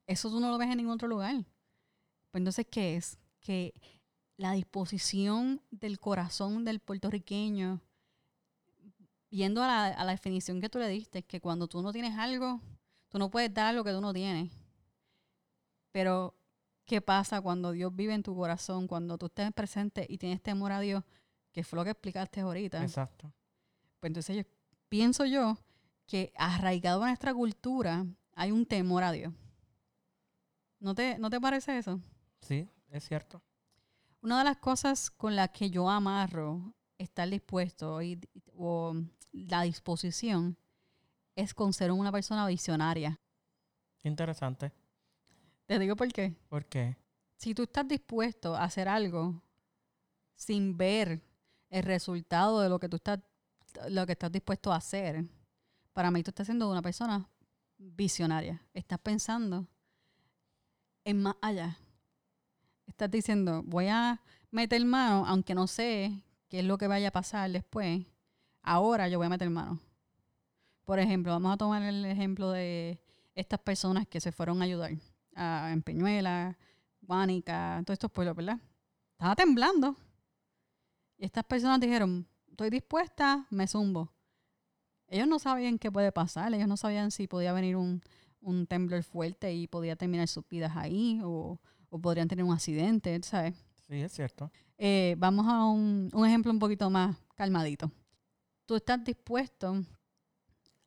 eso 0.06 0.30
tú 0.30 0.40
no 0.40 0.50
lo 0.50 0.58
ves 0.58 0.68
en 0.68 0.76
ningún 0.76 0.94
otro 0.94 1.08
lugar. 1.08 1.36
Pues 2.30 2.40
entonces, 2.40 2.66
¿qué 2.70 2.96
es? 2.96 3.18
Que 3.40 3.74
la 4.36 4.52
disposición 4.52 5.62
del 5.70 5.98
corazón 5.98 6.64
del 6.64 6.80
puertorriqueño, 6.80 7.80
yendo 9.30 9.62
a 9.62 9.66
la, 9.66 9.86
a 9.86 10.04
la 10.04 10.12
definición 10.12 10.60
que 10.60 10.68
tú 10.68 10.78
le 10.78 10.88
diste, 10.88 11.22
que 11.22 11.40
cuando 11.40 11.66
tú 11.66 11.82
no 11.82 11.92
tienes 11.92 12.16
algo, 12.18 12.60
tú 13.08 13.18
no 13.18 13.30
puedes 13.30 13.52
dar 13.52 13.74
lo 13.74 13.84
que 13.84 13.92
tú 13.92 14.00
no 14.00 14.12
tienes. 14.12 14.50
Pero 15.92 16.34
¿Qué 16.90 17.00
pasa 17.00 17.40
cuando 17.40 17.70
Dios 17.70 17.94
vive 17.94 18.14
en 18.14 18.24
tu 18.24 18.34
corazón? 18.34 18.88
Cuando 18.88 19.16
tú 19.16 19.26
estés 19.26 19.52
presente 19.52 20.04
y 20.08 20.18
tienes 20.18 20.42
temor 20.42 20.72
a 20.72 20.80
Dios, 20.80 21.04
que 21.52 21.64
fue 21.64 21.78
lo 21.78 21.84
que 21.84 21.90
explicaste 21.90 22.40
ahorita. 22.40 22.82
Exacto. 22.82 23.32
Pues 23.98 24.10
entonces 24.10 24.36
yo 24.36 24.42
pienso 24.88 25.24
yo 25.26 25.58
que 26.06 26.32
arraigado 26.36 27.02
en 27.02 27.08
nuestra 27.08 27.34
cultura 27.34 28.06
hay 28.34 28.50
un 28.50 28.66
temor 28.66 29.02
a 29.02 29.12
Dios. 29.12 29.32
¿No 30.78 30.94
te, 30.94 31.18
¿No 31.18 31.30
te 31.30 31.40
parece 31.40 31.78
eso? 31.78 32.00
Sí, 32.40 32.68
es 32.88 33.06
cierto. 33.06 33.42
Una 34.22 34.38
de 34.38 34.44
las 34.44 34.56
cosas 34.58 35.10
con 35.10 35.36
las 35.36 35.50
que 35.50 35.70
yo 35.70 35.88
amarro 35.88 36.74
estar 36.98 37.28
dispuesto 37.28 38.02
y, 38.02 38.20
o 38.54 38.94
la 39.32 39.62
disposición 39.62 40.56
es 41.36 41.54
con 41.54 41.72
ser 41.72 41.92
una 41.92 42.12
persona 42.12 42.46
visionaria. 42.46 43.18
Interesante. 44.02 44.72
Te 45.66 45.78
digo 45.78 45.96
por 45.96 46.08
qué. 46.12 46.34
¿Por 46.48 46.64
qué? 46.66 46.96
si 47.40 47.54
tú 47.54 47.62
estás 47.62 47.88
dispuesto 47.88 48.54
a 48.54 48.64
hacer 48.64 48.86
algo 48.86 49.42
sin 50.34 50.76
ver 50.76 51.22
el 51.70 51.82
resultado 51.84 52.60
de 52.60 52.68
lo 52.68 52.78
que 52.78 52.88
tú 52.88 52.96
estás 52.96 53.20
lo 53.88 54.06
que 54.06 54.12
estás 54.12 54.32
dispuesto 54.32 54.72
a 54.72 54.76
hacer, 54.76 55.24
para 55.92 56.10
mí 56.10 56.22
tú 56.22 56.30
estás 56.30 56.46
siendo 56.46 56.70
una 56.70 56.82
persona 56.82 57.28
visionaria. 57.78 58.62
Estás 58.74 58.98
pensando 58.98 59.66
en 61.04 61.22
más 61.22 61.36
allá. 61.40 61.78
Estás 62.86 63.10
diciendo, 63.10 63.62
voy 63.64 63.88
a 63.88 64.20
meter 64.50 64.84
mano, 64.84 65.24
aunque 65.26 65.54
no 65.54 65.66
sé 65.66 66.22
qué 66.48 66.60
es 66.60 66.64
lo 66.64 66.78
que 66.78 66.88
vaya 66.88 67.08
a 67.08 67.12
pasar 67.12 67.50
después. 67.50 68.04
Ahora 68.62 69.08
yo 69.08 69.18
voy 69.18 69.26
a 69.26 69.30
meter 69.30 69.48
mano. 69.48 69.80
Por 70.84 70.98
ejemplo, 70.98 71.32
vamos 71.32 71.54
a 71.54 71.56
tomar 71.56 71.82
el 71.82 72.04
ejemplo 72.04 72.50
de 72.50 73.00
estas 73.34 73.60
personas 73.60 74.06
que 74.08 74.20
se 74.20 74.32
fueron 74.32 74.60
a 74.60 74.64
ayudar 74.64 74.92
a, 75.36 75.70
en 75.72 75.82
Peñuela, 75.82 76.58
Guánica, 77.00 77.80
todos 77.86 77.94
estos 77.94 78.10
pueblos, 78.10 78.36
¿verdad? 78.36 78.58
Estaba 79.12 79.36
temblando. 79.36 79.96
Y 81.20 81.26
estas 81.26 81.44
personas 81.44 81.78
dijeron, 81.80 82.26
estoy 82.48 82.70
dispuesta, 82.70 83.46
me 83.50 83.66
zumbo. 83.66 84.10
Ellos 85.06 85.28
no 85.28 85.38
sabían 85.38 85.78
qué 85.78 85.92
puede 85.92 86.12
pasar, 86.12 86.54
ellos 86.54 86.66
no 86.66 86.78
sabían 86.78 87.10
si 87.10 87.26
podía 87.26 87.52
venir 87.52 87.76
un, 87.76 88.00
un 88.40 88.66
temblor 88.66 89.02
fuerte 89.02 89.52
y 89.52 89.66
podía 89.66 89.96
terminar 89.96 90.28
sus 90.28 90.48
vidas 90.48 90.72
ahí 90.76 91.20
o, 91.22 91.60
o 91.90 91.98
podrían 91.98 92.26
tener 92.26 92.42
un 92.42 92.54
accidente, 92.54 93.20
¿sabes? 93.22 93.54
Sí, 93.86 93.96
es 93.96 94.12
cierto. 94.12 94.50
Eh, 94.78 95.14
vamos 95.18 95.46
a 95.46 95.66
un, 95.66 96.08
un 96.14 96.26
ejemplo 96.26 96.50
un 96.50 96.58
poquito 96.58 96.88
más 96.88 97.14
calmadito. 97.34 97.92
Tú 98.64 98.76
estás 98.76 99.04
dispuesto 99.04 99.84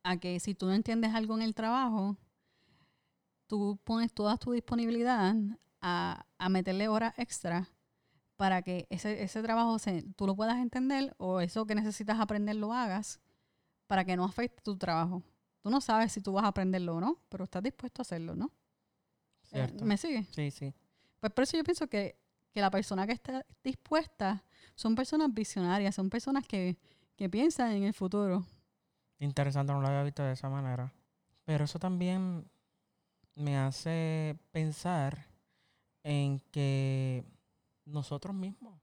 a 0.02 0.16
que 0.16 0.40
si 0.40 0.56
tú 0.56 0.66
no 0.66 0.72
entiendes 0.72 1.14
algo 1.14 1.36
en 1.36 1.42
el 1.42 1.54
trabajo, 1.54 2.16
tú 3.46 3.78
pones 3.84 4.12
toda 4.12 4.36
tu 4.36 4.50
disponibilidad 4.50 5.36
a, 5.80 6.26
a 6.38 6.48
meterle 6.48 6.88
horas 6.88 7.14
extra 7.18 7.68
para 8.36 8.62
que 8.62 8.86
ese, 8.90 9.22
ese 9.22 9.42
trabajo 9.42 9.78
se, 9.78 10.02
tú 10.16 10.26
lo 10.26 10.34
puedas 10.34 10.58
entender 10.58 11.14
o 11.18 11.40
eso 11.40 11.66
que 11.66 11.74
necesitas 11.74 12.18
aprender 12.18 12.56
lo 12.56 12.72
hagas 12.72 13.20
para 13.86 14.04
que 14.04 14.16
no 14.16 14.24
afecte 14.24 14.62
tu 14.62 14.76
trabajo. 14.76 15.22
Tú 15.62 15.70
no 15.70 15.80
sabes 15.80 16.12
si 16.12 16.20
tú 16.20 16.32
vas 16.32 16.44
a 16.44 16.48
aprenderlo 16.48 16.96
o 16.96 17.00
no, 17.00 17.18
pero 17.28 17.44
estás 17.44 17.62
dispuesto 17.62 18.00
a 18.00 18.04
hacerlo, 18.04 18.34
¿no? 18.34 18.46
Eh, 18.46 19.66
Cierto. 19.66 19.84
¿Me 19.84 19.96
sigue? 19.96 20.24
Sí, 20.30 20.50
sí. 20.50 20.74
Pues 21.20 21.32
por 21.32 21.44
eso 21.44 21.56
yo 21.56 21.64
pienso 21.64 21.86
que, 21.86 22.18
que 22.50 22.60
la 22.60 22.70
persona 22.70 23.06
que 23.06 23.12
está 23.12 23.46
dispuesta 23.62 24.44
son 24.74 24.94
personas 24.94 25.32
visionarias, 25.32 25.94
son 25.94 26.10
personas 26.10 26.46
que, 26.46 26.76
que 27.16 27.28
piensan 27.28 27.72
en 27.72 27.84
el 27.84 27.94
futuro. 27.94 28.44
Interesante, 29.20 29.72
no 29.72 29.80
lo 29.80 29.86
había 29.86 30.02
visto 30.02 30.22
de 30.22 30.32
esa 30.32 30.48
manera. 30.48 30.92
Pero 31.44 31.64
eso 31.64 31.78
también 31.78 32.50
me 33.34 33.56
hace 33.56 34.36
pensar 34.50 35.26
en 36.02 36.40
que 36.50 37.24
nosotros 37.84 38.34
mismos, 38.34 38.80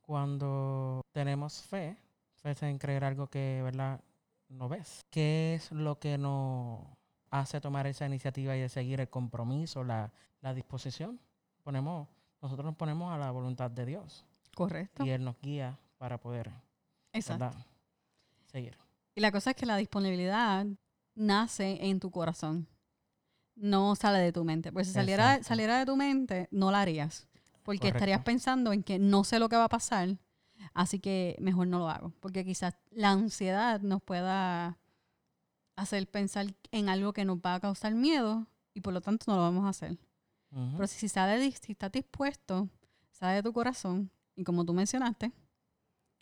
cuando 0.00 1.04
tenemos 1.12 1.62
fe, 1.62 1.96
fe 2.34 2.50
es 2.50 2.62
en 2.62 2.78
creer 2.78 3.04
algo 3.04 3.28
que, 3.28 3.60
¿verdad? 3.62 4.00
No 4.48 4.68
ves. 4.68 5.04
¿Qué 5.10 5.54
es 5.54 5.70
lo 5.70 5.98
que 5.98 6.18
nos 6.18 6.80
hace 7.30 7.60
tomar 7.60 7.86
esa 7.86 8.06
iniciativa 8.06 8.56
y 8.56 8.60
de 8.60 8.68
seguir 8.68 9.00
el 9.00 9.08
compromiso, 9.08 9.84
la, 9.84 10.12
la 10.40 10.54
disposición? 10.54 11.20
Ponemos, 11.62 12.08
nosotros 12.42 12.64
nos 12.64 12.74
ponemos 12.76 13.12
a 13.12 13.18
la 13.18 13.30
voluntad 13.30 13.70
de 13.70 13.86
Dios 13.86 14.24
Correcto. 14.54 15.04
y 15.04 15.10
Él 15.10 15.22
nos 15.22 15.38
guía 15.40 15.78
para 15.98 16.18
poder, 16.18 16.50
Exacto. 17.12 17.44
¿verdad? 17.44 17.66
Seguir. 18.46 18.76
Y 19.14 19.20
la 19.20 19.30
cosa 19.30 19.50
es 19.50 19.56
que 19.56 19.66
la 19.66 19.76
disponibilidad 19.76 20.66
nace 21.14 21.78
en 21.88 22.00
tu 22.00 22.10
corazón. 22.10 22.66
No 23.54 23.94
sale 23.94 24.18
de 24.18 24.32
tu 24.32 24.42
mente. 24.42 24.72
Pues 24.72 24.86
si 24.88 24.94
saliera, 24.94 25.32
Exacto. 25.34 25.48
saliera 25.48 25.78
de 25.78 25.86
tu 25.86 25.94
mente, 25.96 26.48
no 26.50 26.70
la 26.70 26.80
harías. 26.80 27.28
Porque 27.78 27.88
estarías 27.88 28.22
pensando 28.22 28.72
en 28.72 28.82
que 28.82 28.98
no 28.98 29.24
sé 29.24 29.38
lo 29.38 29.48
que 29.48 29.56
va 29.56 29.64
a 29.64 29.68
pasar, 29.68 30.18
así 30.74 30.98
que 30.98 31.36
mejor 31.40 31.66
no 31.66 31.78
lo 31.78 31.88
hago. 31.88 32.12
Porque 32.20 32.44
quizás 32.44 32.74
la 32.90 33.10
ansiedad 33.10 33.80
nos 33.80 34.02
pueda 34.02 34.78
hacer 35.76 36.10
pensar 36.10 36.46
en 36.72 36.88
algo 36.88 37.12
que 37.12 37.24
nos 37.24 37.38
va 37.38 37.54
a 37.54 37.60
causar 37.60 37.94
miedo 37.94 38.46
y 38.74 38.80
por 38.80 38.92
lo 38.92 39.00
tanto 39.00 39.24
no 39.28 39.36
lo 39.36 39.42
vamos 39.42 39.64
a 39.64 39.70
hacer. 39.70 39.98
Ujú. 40.50 40.76
Pero 40.76 40.86
si, 40.86 41.08
sale, 41.08 41.50
si 41.52 41.72
estás 41.72 41.92
dispuesto, 41.92 42.68
sale 43.10 43.36
de 43.36 43.42
tu 43.42 43.52
corazón 43.52 44.10
y 44.34 44.44
como 44.44 44.64
tú 44.64 44.74
mencionaste, 44.74 45.32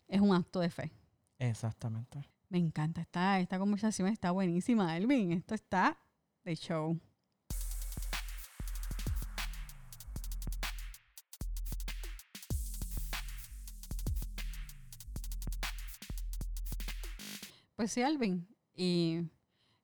es 0.07 0.21
un 0.21 0.33
acto 0.33 0.59
de 0.59 0.69
fe. 0.69 0.91
Exactamente. 1.37 2.29
Me 2.49 2.57
encanta. 2.57 3.01
Esta, 3.01 3.39
esta 3.39 3.59
conversación 3.59 4.07
está 4.07 4.31
buenísima, 4.31 4.97
Elvin. 4.97 5.31
Esto 5.31 5.55
está 5.55 5.97
de 6.43 6.55
show. 6.55 6.99
Pues 17.79 17.93
sí, 17.93 18.01
Alvin. 18.01 18.45
Y 18.75 19.21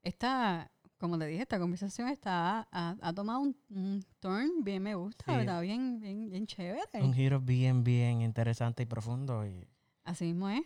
esta, 0.02 0.70
como 0.98 1.18
te 1.18 1.28
dije, 1.28 1.44
esta 1.44 1.58
conversación 1.58 2.10
está, 2.10 2.68
ha, 2.70 2.98
ha 3.02 3.14
tomado 3.14 3.40
un, 3.40 3.56
un 3.70 4.06
turn 4.20 4.66
bien 4.66 4.84
me 4.84 4.96
gusta, 4.96 5.24
Sí. 5.26 5.32
¿verdad? 5.38 5.62
Bien, 5.62 6.02
bien, 6.02 6.30
bien 6.30 6.46
chévere. 6.46 6.82
Un 7.02 7.14
giro 7.14 7.40
bien, 7.40 7.86
bien 7.86 8.20
interesante 8.22 8.84
y 8.84 8.86
profundo. 8.86 9.48
Y 9.48 9.66
Así 10.04 10.26
mismo 10.26 10.50
es. 10.50 10.62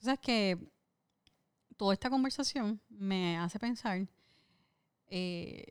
Tú 0.00 0.06
sabes 0.06 0.18
que 0.18 0.58
toda 1.76 1.94
esta 1.94 2.10
conversación 2.10 2.80
me 2.88 3.38
hace 3.38 3.60
pensar, 3.60 4.08
eh, 5.06 5.66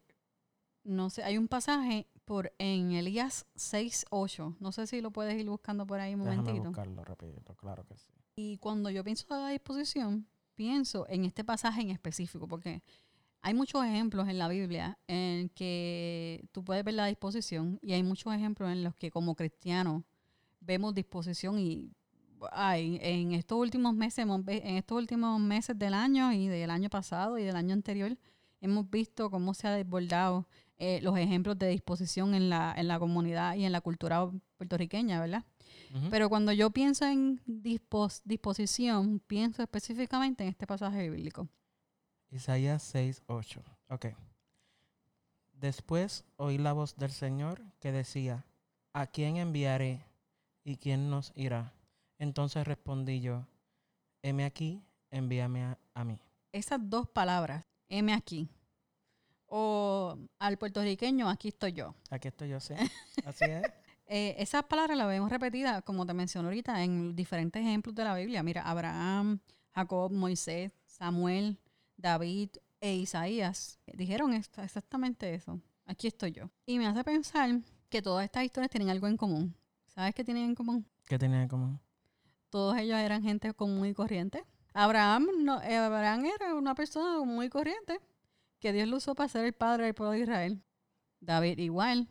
no 0.86 1.10
sé, 1.10 1.24
hay 1.26 1.38
un 1.38 1.50
pasaje 1.50 2.08
por 2.24 2.54
en 2.58 2.94
Elías 2.94 3.46
6.8, 3.56 4.56
no 4.62 4.72
sé 4.72 4.88
si 4.88 5.02
lo 5.02 5.12
puedes 5.12 5.38
ir 5.38 5.50
buscando 5.50 5.86
por 5.86 6.00
ahí 6.00 6.14
un 6.14 6.22
déjame 6.24 6.38
momentito. 6.38 6.70
buscarlo 6.70 7.04
rapidito, 7.04 7.54
claro 7.56 7.84
que 7.86 7.98
sí. 7.98 8.10
Y 8.38 8.58
cuando 8.60 8.90
yo 8.90 9.04
pienso 9.04 9.26
en 9.36 9.42
la 9.42 9.50
disposición, 9.50 10.26
pienso 10.56 11.06
en 11.10 11.26
este 11.26 11.44
pasaje 11.44 11.82
en 11.82 11.90
específico, 11.90 12.48
porque 12.48 12.82
hay 13.42 13.54
muchos 13.54 13.84
ejemplos 13.86 14.28
en 14.30 14.38
la 14.38 14.48
Biblia 14.48 14.98
en 15.08 15.50
que 15.50 16.46
tú 16.52 16.64
puedes 16.64 16.84
ver 16.84 16.94
la 16.94 17.08
disposición 17.08 17.80
y 17.82 17.94
hay 17.94 18.04
muchos 18.04 18.34
ejemplos 18.34 18.72
en 18.72 18.84
los 18.84 18.96
que 18.96 19.10
como 19.10 19.36
cristianos 19.36 20.04
vemos 20.60 20.94
disposición 20.94 21.58
y 21.58 21.92
ay, 22.52 23.00
en 23.02 23.34
estos 23.34 23.58
últimos 23.58 23.94
meses, 23.94 24.26
en 24.28 24.78
estos 24.78 24.98
últimos 24.98 25.40
meses 25.40 25.78
del 25.78 25.94
año 25.94 26.32
y 26.34 26.48
del 26.48 26.70
año 26.70 26.90
pasado 26.90 27.38
y 27.38 27.44
del 27.44 27.56
año 27.56 27.74
anterior, 27.74 28.18
hemos 28.62 28.90
visto 28.90 29.30
cómo 29.30 29.54
se 29.54 29.68
ha 29.68 29.72
desbordado 29.72 30.48
eh, 30.78 31.00
los 31.02 31.18
ejemplos 31.18 31.58
de 31.58 31.68
disposición 31.70 32.34
en 32.34 32.50
la, 32.50 32.74
en 32.78 32.88
la 32.88 33.00
comunidad 33.00 33.56
y 33.56 33.66
en 33.66 33.72
la 33.72 33.82
cultura 33.82 34.30
puertorriqueña, 34.58 35.20
¿verdad? 35.20 35.46
Pero 36.10 36.30
cuando 36.30 36.52
yo 36.54 36.70
pienso 36.70 37.06
en 37.06 37.42
disposición, 37.46 39.20
pienso 39.28 39.62
específicamente 39.62 40.44
en 40.44 40.50
este 40.50 40.66
pasaje 40.66 41.10
bíblico. 41.10 41.48
Isaías 42.30 42.82
6, 42.84 43.24
8. 43.28 43.62
Ok. 43.90 44.06
Después 45.54 46.26
oí 46.38 46.58
la 46.58 46.74
voz 46.74 46.96
del 46.96 47.12
Señor 47.12 47.62
que 47.80 47.92
decía, 47.92 48.46
¿a 48.94 49.08
quién 49.08 49.38
enviaré 49.38 50.06
y 50.64 50.78
quién 50.78 51.10
nos 51.10 51.34
irá? 51.36 51.74
Entonces 52.18 52.66
respondí 52.66 53.22
yo, 53.22 53.46
heme 54.22 54.46
aquí, 54.46 54.82
envíame 55.12 55.76
a, 55.94 56.04
mí. 56.04 56.20
Esas 56.52 56.80
dos 56.82 57.08
palabras, 57.10 57.66
heme 57.90 58.14
aquí, 58.14 58.50
o 59.48 60.18
al 60.40 60.58
puertorriqueño, 60.58 61.30
aquí 61.30 61.50
estoy 61.50 61.74
yo. 61.74 61.94
Aquí 62.10 62.30
estoy 62.30 62.50
yo, 62.50 62.60
sí. 62.60 62.74
Así 63.26 63.46
es. 63.46 63.64
Eh, 64.14 64.36
esas 64.38 64.64
palabras 64.66 64.98
las 64.98 65.08
vemos 65.08 65.30
repetidas, 65.30 65.82
como 65.84 66.06
te 66.06 66.14
mencioné 66.14 66.48
ahorita, 66.48 66.84
en 66.84 67.16
diferentes 67.16 67.62
ejemplos 67.62 67.96
de 67.96 68.04
la 68.04 68.14
Biblia. 68.14 68.44
Mira, 68.44 68.62
Abraham, 68.64 69.40
Jacob, 69.74 70.12
Moisés, 70.12 70.72
Samuel, 70.86 71.58
David 71.96 72.50
e 72.82 72.96
Isaías 72.96 73.80
dijeron 73.94 74.34
exactamente 74.34 75.34
eso. 75.34 75.62
Aquí 75.86 76.08
estoy 76.08 76.32
yo. 76.32 76.50
Y 76.66 76.78
me 76.78 76.88
hace 76.88 77.04
pensar 77.04 77.62
que 77.90 78.02
todas 78.02 78.26
estas 78.26 78.44
historias 78.44 78.70
tienen 78.70 78.90
algo 78.90 79.08
en 79.08 79.16
común. 79.16 79.56
¿Sabes 79.88 80.14
qué 80.14 80.24
tienen 80.24 80.44
en 80.44 80.56
común? 80.56 80.86
¿Qué 81.08 81.18
tienen 81.18 81.42
en 81.42 81.48
común? 81.48 81.80
todos 82.52 82.78
ellos 82.78 83.00
eran 83.00 83.24
gente 83.24 83.54
común 83.54 83.88
y 83.88 83.94
corriente. 83.94 84.46
Abraham, 84.74 85.28
no, 85.40 85.54
Abraham 85.54 86.26
era 86.26 86.54
una 86.54 86.76
persona 86.76 87.24
muy 87.26 87.50
corriente 87.50 88.00
que 88.60 88.74
Dios 88.74 88.88
lo 88.88 88.98
usó 88.98 89.16
para 89.16 89.30
ser 89.30 89.46
el 89.46 89.54
padre 89.54 89.86
del 89.86 89.96
pueblo 89.96 90.12
de 90.12 90.20
Israel. 90.20 90.62
David 91.20 91.58
igual. 91.58 92.08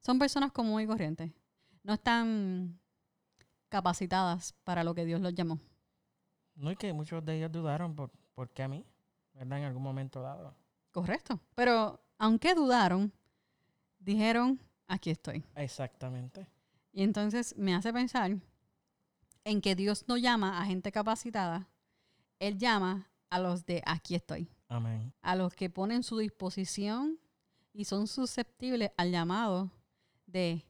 Son 0.00 0.18
personas 0.18 0.52
común 0.52 0.80
y 0.80 0.86
corrientes. 0.86 1.32
No 1.82 1.94
están 1.94 2.78
capacitadas 3.68 4.54
para 4.64 4.84
lo 4.84 4.94
que 4.94 5.04
Dios 5.04 5.20
los 5.20 5.34
llamó. 5.34 5.58
No, 6.54 6.70
y 6.70 6.76
que 6.76 6.92
muchos 6.92 7.24
de 7.24 7.36
ellos 7.36 7.52
dudaron 7.52 7.94
por, 7.94 8.10
por 8.34 8.50
qué 8.50 8.64
a 8.64 8.68
mí, 8.68 8.84
¿verdad? 9.34 9.58
En 9.58 9.64
algún 9.64 9.82
momento 9.82 10.20
dado. 10.20 10.54
Correcto. 10.90 11.40
Pero 11.54 12.00
aunque 12.18 12.54
dudaron, 12.54 13.12
dijeron, 13.98 14.60
aquí 14.86 15.10
estoy. 15.10 15.44
Exactamente. 15.54 16.48
Y 16.92 17.02
entonces 17.02 17.56
me 17.56 17.74
hace 17.74 17.92
pensar 17.92 18.36
en 19.44 19.60
que 19.60 19.76
Dios 19.76 20.04
no 20.08 20.16
llama 20.16 20.60
a 20.60 20.64
gente 20.64 20.90
capacitada, 20.90 21.68
Él 22.38 22.58
llama 22.58 23.08
a 23.30 23.38
los 23.38 23.64
de 23.66 23.82
aquí 23.86 24.14
estoy. 24.14 24.50
Amén. 24.68 25.12
A 25.22 25.36
los 25.36 25.54
que 25.54 25.70
ponen 25.70 26.02
su 26.02 26.18
disposición 26.18 27.18
y 27.72 27.84
son 27.84 28.06
susceptibles 28.06 28.90
al 28.96 29.12
llamado 29.12 29.70
de 30.26 30.64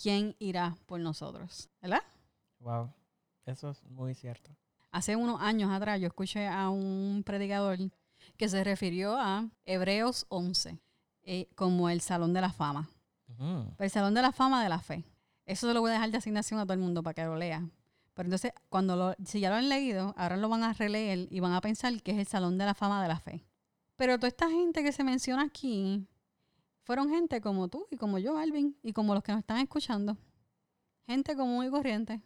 quién 0.00 0.36
irá 0.38 0.76
por 0.86 1.00
nosotros. 1.00 1.68
¿Verdad? 1.80 2.02
Wow, 2.60 2.92
eso 3.46 3.70
es 3.70 3.82
muy 3.84 4.14
cierto. 4.14 4.50
Hace 4.90 5.16
unos 5.16 5.40
años 5.40 5.70
atrás 5.70 6.00
yo 6.00 6.06
escuché 6.06 6.46
a 6.46 6.70
un 6.70 7.22
predicador 7.24 7.78
que 8.36 8.48
se 8.48 8.64
refirió 8.64 9.16
a 9.18 9.48
Hebreos 9.66 10.26
11 10.28 10.78
eh, 11.24 11.48
como 11.54 11.90
el 11.90 12.00
Salón 12.00 12.32
de 12.32 12.40
la 12.40 12.52
Fama. 12.52 12.88
El 13.78 13.90
Salón 13.90 14.14
de 14.14 14.22
la 14.22 14.32
Fama 14.32 14.62
de 14.62 14.68
la 14.68 14.80
Fe. 14.80 15.04
Eso 15.44 15.68
se 15.68 15.74
lo 15.74 15.80
voy 15.80 15.90
a 15.90 15.94
dejar 15.94 16.10
de 16.10 16.16
asignación 16.16 16.58
a 16.58 16.64
todo 16.64 16.72
el 16.72 16.80
mundo 16.80 17.02
para 17.02 17.14
que 17.14 17.24
lo 17.24 17.36
lea. 17.36 17.68
Pero 18.14 18.26
entonces, 18.26 18.52
cuando 18.68 18.96
lo, 18.96 19.14
si 19.24 19.38
ya 19.38 19.50
lo 19.50 19.56
han 19.56 19.68
leído, 19.68 20.14
ahora 20.16 20.36
lo 20.36 20.48
van 20.48 20.64
a 20.64 20.72
releer 20.72 21.28
y 21.30 21.38
van 21.40 21.52
a 21.52 21.60
pensar 21.60 22.02
que 22.02 22.10
es 22.12 22.18
el 22.18 22.26
Salón 22.26 22.58
de 22.58 22.64
la 22.64 22.74
Fama 22.74 23.00
de 23.02 23.08
la 23.08 23.20
Fe. 23.20 23.44
Pero 23.94 24.16
toda 24.16 24.28
esta 24.28 24.50
gente 24.50 24.82
que 24.82 24.90
se 24.90 25.04
menciona 25.04 25.42
aquí 25.42 26.06
fueron 26.88 27.10
gente 27.10 27.42
como 27.42 27.68
tú 27.68 27.86
y 27.90 27.98
como 27.98 28.18
yo, 28.18 28.38
Alvin, 28.38 28.74
y 28.82 28.94
como 28.94 29.12
los 29.12 29.22
que 29.22 29.30
nos 29.30 29.40
están 29.40 29.58
escuchando. 29.58 30.16
Gente 31.06 31.36
común 31.36 31.66
y 31.66 31.70
corriente. 31.70 32.22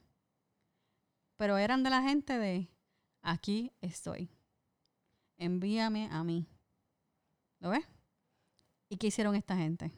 Pero 1.36 1.58
eran 1.58 1.82
de 1.82 1.90
la 1.90 2.00
gente 2.00 2.38
de 2.38 2.70
aquí 3.22 3.72
estoy. 3.80 4.30
Envíame 5.36 6.08
a 6.12 6.22
mí. 6.22 6.46
¿Lo 7.58 7.70
ves? 7.70 7.84
¿Y 8.88 8.98
qué 8.98 9.08
hicieron 9.08 9.34
esta 9.34 9.56
gente? 9.56 9.90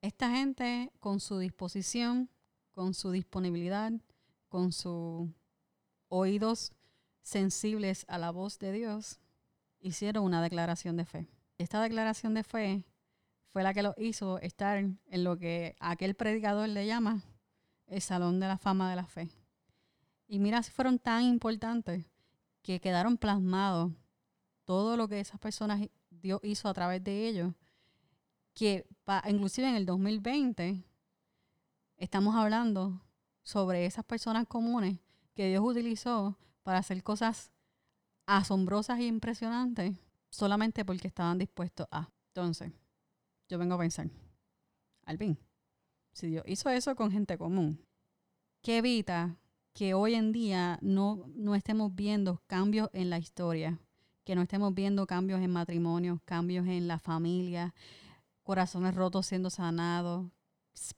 Esta 0.00 0.30
gente 0.30 0.90
con 0.98 1.20
su 1.20 1.38
disposición, 1.38 2.28
con 2.72 2.94
su 2.94 3.12
disponibilidad, 3.12 3.92
con 4.48 4.72
sus 4.72 5.28
oídos 6.08 6.72
sensibles 7.22 8.04
a 8.08 8.18
la 8.18 8.32
voz 8.32 8.58
de 8.58 8.72
Dios, 8.72 9.20
hicieron 9.78 10.24
una 10.24 10.42
declaración 10.42 10.96
de 10.96 11.04
fe. 11.04 11.28
Esta 11.56 11.80
declaración 11.80 12.34
de 12.34 12.42
fe 12.42 12.84
fue 13.50 13.62
la 13.62 13.74
que 13.74 13.82
los 13.82 13.94
hizo 13.98 14.38
estar 14.38 14.78
en 14.78 15.24
lo 15.24 15.38
que 15.38 15.76
aquel 15.80 16.14
predicador 16.14 16.68
le 16.68 16.86
llama 16.86 17.22
el 17.86 18.00
Salón 18.00 18.40
de 18.40 18.46
la 18.46 18.58
Fama 18.58 18.90
de 18.90 18.96
la 18.96 19.06
Fe. 19.06 19.30
Y 20.26 20.38
mira 20.38 20.62
si 20.62 20.70
fueron 20.70 20.98
tan 20.98 21.22
importantes 21.22 22.04
que 22.62 22.80
quedaron 22.80 23.16
plasmados 23.16 23.92
todo 24.64 24.96
lo 24.96 25.08
que 25.08 25.20
esas 25.20 25.40
personas 25.40 25.88
Dios 26.10 26.40
hizo 26.42 26.68
a 26.68 26.74
través 26.74 27.02
de 27.02 27.26
ellos, 27.26 27.54
que 28.52 28.86
inclusive 29.26 29.68
en 29.68 29.76
el 29.76 29.86
2020 29.86 30.84
estamos 31.96 32.34
hablando 32.34 33.00
sobre 33.42 33.86
esas 33.86 34.04
personas 34.04 34.46
comunes 34.46 34.98
que 35.34 35.48
Dios 35.48 35.64
utilizó 35.64 36.36
para 36.62 36.78
hacer 36.78 37.02
cosas 37.02 37.50
asombrosas 38.26 38.98
e 38.98 39.04
impresionantes 39.04 39.96
solamente 40.28 40.84
porque 40.84 41.08
estaban 41.08 41.38
dispuestos 41.38 41.86
a. 41.90 42.10
Entonces, 42.28 42.72
yo 43.48 43.58
vengo 43.58 43.74
a 43.74 43.78
pensar, 43.78 44.08
Alvin, 45.04 45.38
si 46.12 46.28
Dios 46.28 46.44
hizo 46.46 46.68
eso 46.70 46.94
con 46.94 47.10
gente 47.10 47.38
común, 47.38 47.84
¿qué 48.62 48.78
evita 48.78 49.38
que 49.72 49.94
hoy 49.94 50.14
en 50.14 50.32
día 50.32 50.78
no, 50.82 51.24
no 51.34 51.54
estemos 51.54 51.94
viendo 51.94 52.42
cambios 52.46 52.90
en 52.92 53.10
la 53.10 53.18
historia? 53.18 53.78
Que 54.24 54.34
no 54.34 54.42
estemos 54.42 54.74
viendo 54.74 55.06
cambios 55.06 55.40
en 55.40 55.50
matrimonios, 55.50 56.20
cambios 56.24 56.66
en 56.66 56.88
la 56.88 56.98
familia, 56.98 57.74
corazones 58.42 58.94
rotos 58.94 59.26
siendo 59.26 59.48
sanados, 59.48 60.30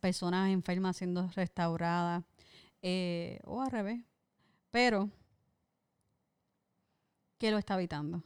personas 0.01 0.51
enfermas 0.51 0.97
siendo 0.97 1.29
restauradas, 1.29 2.25
eh, 2.83 3.41
o 3.45 3.63
al 3.63 3.71
revés. 3.71 4.01
Pero, 4.71 5.11
¿qué 7.39 7.51
lo 7.51 7.59
está 7.59 7.75
evitando? 7.75 8.23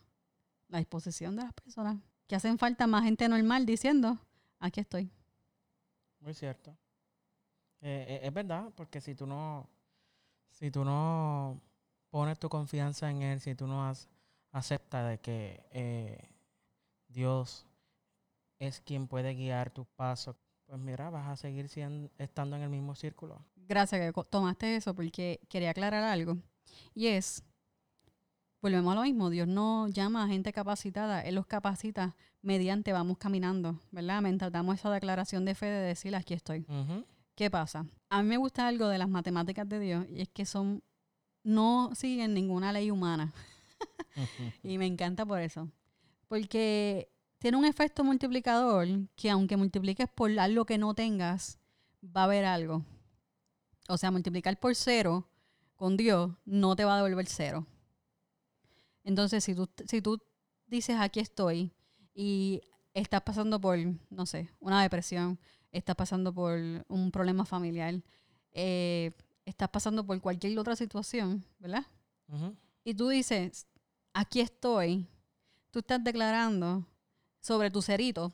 La 0.69 0.79
disposición 0.79 1.37
de 1.37 1.43
las 1.43 1.53
personas. 1.53 1.97
Que 2.27 2.37
hacen 2.37 2.59
falta 2.59 2.87
más 2.87 3.05
gente 3.05 3.29
normal 3.29 3.67
diciendo, 3.67 4.19
aquí 4.59 4.81
estoy. 4.81 5.11
Muy 6.21 6.35
cierto. 6.35 6.71
Eh, 7.81 8.07
eh, 8.09 8.21
es 8.23 8.33
verdad, 8.33 8.73
porque 8.75 9.01
si 9.01 9.15
tú 9.15 9.27
no, 9.27 9.69
si 10.51 10.71
tú 10.71 10.85
no 10.85 11.61
pones 12.09 12.39
tu 12.39 12.49
confianza 12.49 13.11
en 13.11 13.23
Él, 13.23 13.41
si 13.41 13.55
tú 13.55 13.67
no 13.67 13.93
aceptas 14.53 15.11
de 15.11 15.19
que 15.19 16.31
Dios 17.09 17.67
es 18.59 18.81
quien 18.81 19.07
puede 19.07 19.35
guiar 19.35 19.71
tus 19.71 19.87
pasos, 19.89 20.37
pues 20.67 20.81
mira, 20.81 21.11
vas 21.11 21.29
a 21.29 21.37
seguir 21.37 21.69
siendo, 21.69 22.11
estando 22.19 22.57
en 22.57 22.63
el 22.63 22.71
mismo 22.71 22.95
círculo. 22.95 23.45
Gracias 23.57 24.01
que 24.01 24.23
tomaste 24.25 24.77
eso 24.77 24.95
porque 24.95 25.41
quería 25.49 25.71
aclarar 25.71 26.05
algo. 26.05 26.37
Y 26.95 27.09
es, 27.09 27.43
volvemos 28.65 28.93
a 28.93 28.95
lo 28.95 29.03
mismo, 29.03 29.29
Dios 29.29 29.47
no 29.47 29.89
llama 29.89 30.25
a 30.25 30.27
gente 30.27 30.51
capacitada, 30.51 31.21
Él 31.21 31.35
los 31.35 31.45
capacita 31.45 32.17
mediante 32.41 32.95
vamos 32.95 33.19
caminando, 33.19 33.79
¿verdad? 33.91 34.23
Mientras 34.23 34.51
damos 34.51 34.77
esa 34.77 34.91
declaración 34.91 35.45
de 35.45 35.55
fe 35.55 35.67
de 35.67 35.81
decir, 35.83 36.17
aquí 36.17 36.33
estoy. 36.33 36.65
¿Qué 37.35 37.51
pasa? 37.51 37.85
A 38.09 38.23
mí 38.23 38.29
me 38.31 38.39
gusta 38.39 38.67
algo 38.67 38.89
de 38.89 38.97
las 38.97 39.11
matemáticas 39.11 39.69
de 39.69 39.81
Dios 39.81 40.07
y 40.09 40.23
es 40.23 40.31
que 40.31 40.47
son, 40.47 40.83
no 41.43 41.91
siguen 41.95 42.33
ninguna 42.33 42.73
ley 42.73 42.91
humana. 42.91 43.35
y 44.63 44.79
me 44.79 44.87
encanta 44.87 45.27
por 45.27 45.41
eso. 45.41 45.69
Porque 46.27 47.13
tiene 47.41 47.59
un 47.59 47.67
efecto 47.67 48.03
multiplicador 48.03 48.89
que 49.15 49.29
aunque 49.29 49.59
multipliques 49.59 50.09
por 50.09 50.31
algo 50.39 50.65
que 50.65 50.79
no 50.79 50.95
tengas, 50.95 51.59
va 52.03 52.23
a 52.23 52.25
haber 52.25 52.47
algo. 52.47 52.83
O 53.91 53.99
sea, 53.99 54.11
multiplicar 54.11 54.59
por 54.59 54.75
cero 54.75 55.29
con 55.77 55.99
Dios 55.99 56.33
no 56.47 56.75
te 56.77 56.87
va 56.87 56.95
a 56.95 57.03
devolver 57.03 57.27
cero. 57.27 57.67
Entonces, 59.05 59.45
si 59.45 59.55
tú, 59.55 59.69
si 59.87 60.03
tú 60.03 60.19
dices 60.67 60.97
aquí 60.99 61.21
estoy 61.21 61.71
y 62.15 62.63
estás 62.95 63.23
pasando 63.23 63.61
por, 63.61 63.79
no 64.11 64.27
sé, 64.27 64.51
una 64.61 64.83
depresión, 64.83 65.39
estás 65.71 65.95
pasando 65.97 66.33
por 66.33 66.59
un 66.89 67.11
problema 67.13 67.45
familiar, 67.45 68.03
eh, 68.53 69.13
estás 69.45 69.69
pasando 69.69 70.05
por 70.07 70.21
cualquier 70.21 70.59
otra 70.59 70.75
situación, 70.77 71.45
¿verdad? 71.59 71.85
Y 72.83 72.95
tú 72.95 73.09
dices, 73.09 73.67
aquí 74.13 74.41
estoy, 74.41 75.07
tú 75.71 75.81
estás 75.81 76.03
declarando 76.03 76.87
sobre 77.41 77.71
tu 77.71 77.83
cerito 77.83 78.33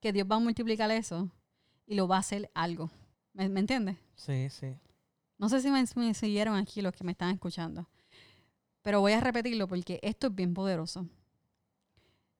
que 0.00 0.12
Dios 0.12 0.26
va 0.30 0.36
a 0.36 0.40
multiplicar 0.40 0.90
eso 0.90 1.30
y 1.86 1.94
lo 1.94 2.08
va 2.08 2.16
a 2.16 2.20
hacer 2.20 2.50
algo. 2.54 2.90
¿Me, 3.32 3.48
me 3.48 3.60
entiendes? 3.60 3.96
Sí, 4.14 4.48
sí. 4.50 4.76
No 5.38 5.48
sé 5.48 5.60
si 5.60 5.70
me, 5.70 5.84
me 5.96 6.14
siguieron 6.14 6.56
aquí 6.56 6.82
los 6.82 6.92
que 6.94 7.04
me 7.04 7.12
están 7.12 7.30
escuchando, 7.30 7.88
pero 8.82 9.00
voy 9.00 9.12
a 9.12 9.20
repetirlo 9.20 9.68
porque 9.68 9.98
esto 10.02 10.28
es 10.28 10.34
bien 10.34 10.54
poderoso. 10.54 11.06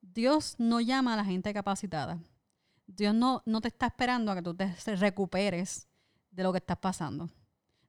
Dios 0.01 0.57
no 0.59 0.81
llama 0.81 1.15
a 1.15 1.17
la 1.17 1.25
gente 1.25 1.53
capacitada. 1.53 2.19
Dios 2.87 3.15
no, 3.15 3.43
no 3.47 3.61
te 3.61 3.69
está 3.69 3.87
esperando 3.87 4.33
a 4.33 4.35
que 4.35 4.43
tú 4.43 4.55
te 4.55 4.75
recuperes 4.97 5.87
de 6.31 6.43
lo 6.43 6.53
que 6.53 6.59
estás 6.59 6.79
pasando. 6.79 7.29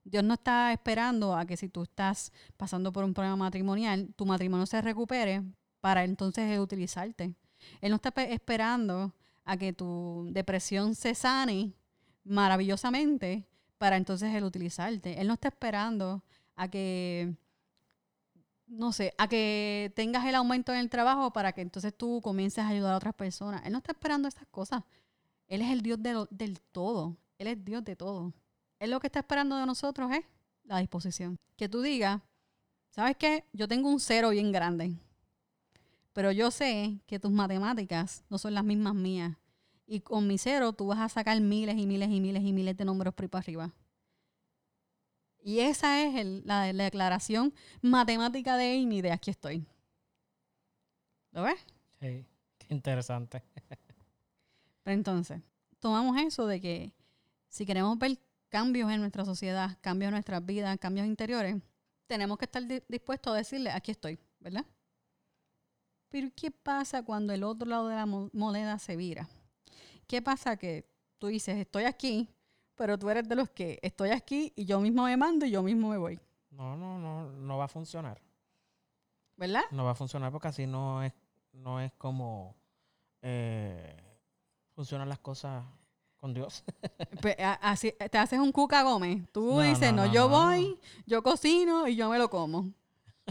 Dios 0.04 0.22
no 0.24 0.34
está 0.34 0.72
esperando 0.72 1.34
a 1.36 1.46
que 1.46 1.56
si 1.56 1.68
tú 1.68 1.82
estás 1.84 2.32
pasando 2.56 2.92
por 2.92 3.04
un 3.04 3.14
problema 3.14 3.36
matrimonial, 3.36 4.12
tu 4.16 4.26
matrimonio 4.26 4.66
se 4.66 4.80
recupere 4.82 5.42
para 5.80 6.04
entonces 6.04 6.58
utilizarte. 6.58 7.34
Él 7.80 7.90
no 7.90 7.96
está 7.96 8.10
pe- 8.10 8.32
esperando 8.32 9.14
a 9.44 9.56
que 9.56 9.72
tu 9.72 10.28
depresión 10.32 10.94
se 10.94 11.14
sane 11.14 11.72
maravillosamente 12.24 13.46
para 13.78 13.96
entonces 13.96 14.34
él 14.34 14.44
utilizarte. 14.44 15.20
Él 15.20 15.26
no 15.28 15.34
está 15.34 15.48
esperando 15.48 16.22
a 16.56 16.68
que, 16.68 17.34
no 18.72 18.92
sé, 18.92 19.14
a 19.18 19.28
que 19.28 19.92
tengas 19.94 20.26
el 20.26 20.34
aumento 20.34 20.72
en 20.72 20.78
el 20.78 20.88
trabajo 20.88 21.32
para 21.32 21.52
que 21.52 21.60
entonces 21.60 21.94
tú 21.94 22.20
comiences 22.22 22.64
a 22.64 22.68
ayudar 22.68 22.94
a 22.94 22.96
otras 22.96 23.14
personas. 23.14 23.62
Él 23.66 23.72
no 23.72 23.78
está 23.78 23.92
esperando 23.92 24.28
esas 24.28 24.46
cosas. 24.50 24.82
Él 25.46 25.60
es 25.60 25.70
el 25.70 25.82
Dios 25.82 25.98
del 26.00 26.60
todo. 26.72 27.16
Él 27.38 27.48
es 27.48 27.64
Dios 27.64 27.84
de 27.84 27.96
todo. 27.96 28.32
Él 28.78 28.90
lo 28.90 28.98
que 28.98 29.08
está 29.08 29.20
esperando 29.20 29.56
de 29.56 29.66
nosotros 29.66 30.10
es 30.12 30.24
la 30.64 30.78
disposición. 30.78 31.36
Que 31.56 31.68
tú 31.68 31.82
digas, 31.82 32.22
¿sabes 32.88 33.16
qué? 33.16 33.44
Yo 33.52 33.68
tengo 33.68 33.90
un 33.90 34.00
cero 34.00 34.30
bien 34.30 34.52
grande. 34.52 34.96
Pero 36.14 36.32
yo 36.32 36.50
sé 36.50 37.00
que 37.06 37.18
tus 37.18 37.30
matemáticas 37.30 38.24
no 38.30 38.38
son 38.38 38.54
las 38.54 38.64
mismas 38.64 38.94
mías. 38.94 39.36
Y 39.86 40.00
con 40.00 40.26
mi 40.26 40.38
cero 40.38 40.72
tú 40.72 40.86
vas 40.86 41.00
a 41.00 41.08
sacar 41.08 41.38
miles 41.40 41.76
y 41.76 41.86
miles 41.86 42.08
y 42.10 42.20
miles 42.20 42.42
y 42.42 42.52
miles 42.52 42.76
de 42.76 42.84
números 42.84 43.12
por 43.12 43.24
ahí 43.24 43.28
para 43.28 43.42
arriba. 43.42 43.74
Y 45.42 45.60
esa 45.60 46.02
es 46.04 46.14
el- 46.16 46.42
la, 46.46 46.72
la 46.72 46.84
declaración 46.84 47.52
matemática 47.80 48.56
de 48.56 48.78
Amy 48.80 49.02
de 49.02 49.12
aquí 49.12 49.30
estoy. 49.30 49.66
¿Lo 51.32 51.42
ves? 51.42 51.58
Sí. 52.00 52.24
Qué 52.58 52.74
interesante. 52.74 53.42
Pero 54.82 54.94
entonces, 54.94 55.40
tomamos 55.78 56.16
eso 56.20 56.46
de 56.46 56.60
que 56.60 56.92
si 57.48 57.64
queremos 57.66 57.98
ver 57.98 58.18
cambios 58.48 58.90
en 58.90 59.00
nuestra 59.00 59.24
sociedad, 59.24 59.78
cambios 59.80 60.08
en 60.08 60.12
nuestras 60.14 60.44
vidas, 60.44 60.78
cambios 60.78 61.06
interiores, 61.06 61.56
tenemos 62.06 62.36
que 62.38 62.44
estar 62.44 62.66
di- 62.66 62.82
dispuestos 62.88 63.32
a 63.32 63.36
decirle, 63.36 63.70
aquí 63.70 63.90
estoy, 63.92 64.18
¿verdad? 64.40 64.64
Pero 66.08 66.28
¿qué 66.36 66.50
pasa 66.50 67.02
cuando 67.02 67.32
el 67.32 67.42
otro 67.42 67.66
lado 67.68 67.88
de 67.88 67.94
la 67.96 68.06
mo- 68.06 68.28
moneda 68.32 68.78
se 68.78 68.96
vira? 68.96 69.28
¿Qué 70.06 70.20
pasa 70.20 70.56
que 70.56 70.84
tú 71.18 71.28
dices, 71.28 71.56
estoy 71.56 71.84
aquí, 71.84 72.28
pero 72.76 72.98
tú 72.98 73.10
eres 73.10 73.28
de 73.28 73.34
los 73.36 73.50
que 73.50 73.78
estoy 73.82 74.10
aquí 74.10 74.52
y 74.56 74.64
yo 74.64 74.80
mismo 74.80 75.04
me 75.04 75.16
mando 75.16 75.46
y 75.46 75.50
yo 75.50 75.62
mismo 75.62 75.88
me 75.90 75.96
voy, 75.98 76.18
No, 76.50 76.76
no, 76.76 76.98
no, 76.98 77.30
no 77.30 77.58
va 77.58 77.64
a 77.64 77.68
funcionar. 77.68 78.20
¿verdad? 79.36 79.62
No 79.70 79.84
va 79.84 79.92
a 79.92 79.94
funcionar 79.94 80.30
porque 80.30 80.48
así 80.48 80.66
no 80.66 81.02
es, 81.02 81.12
no 81.52 81.80
es 81.80 81.92
como 81.94 82.54
eh, 83.22 83.96
funcionan 84.74 85.08
las 85.08 85.18
cosas 85.18 85.64
con 86.16 86.32
Dios. 86.34 86.64
Pues, 87.20 87.36
así, 87.60 87.92
te 88.10 88.18
haces 88.18 88.38
un 88.38 88.52
cuca 88.52 88.82
Gómez. 88.82 89.24
Tú 89.32 89.56
No, 89.56 89.60
dices, 89.62 89.92
no, 89.92 90.02
no, 90.02 90.06
no, 90.06 90.12
yo 90.12 90.28
voy, 90.28 90.78
yo 91.06 91.22
cocino 91.22 91.86
y 91.88 91.94
yo 91.96 92.08
me 92.08 92.18
lo 92.18 92.28
como. 92.30 92.72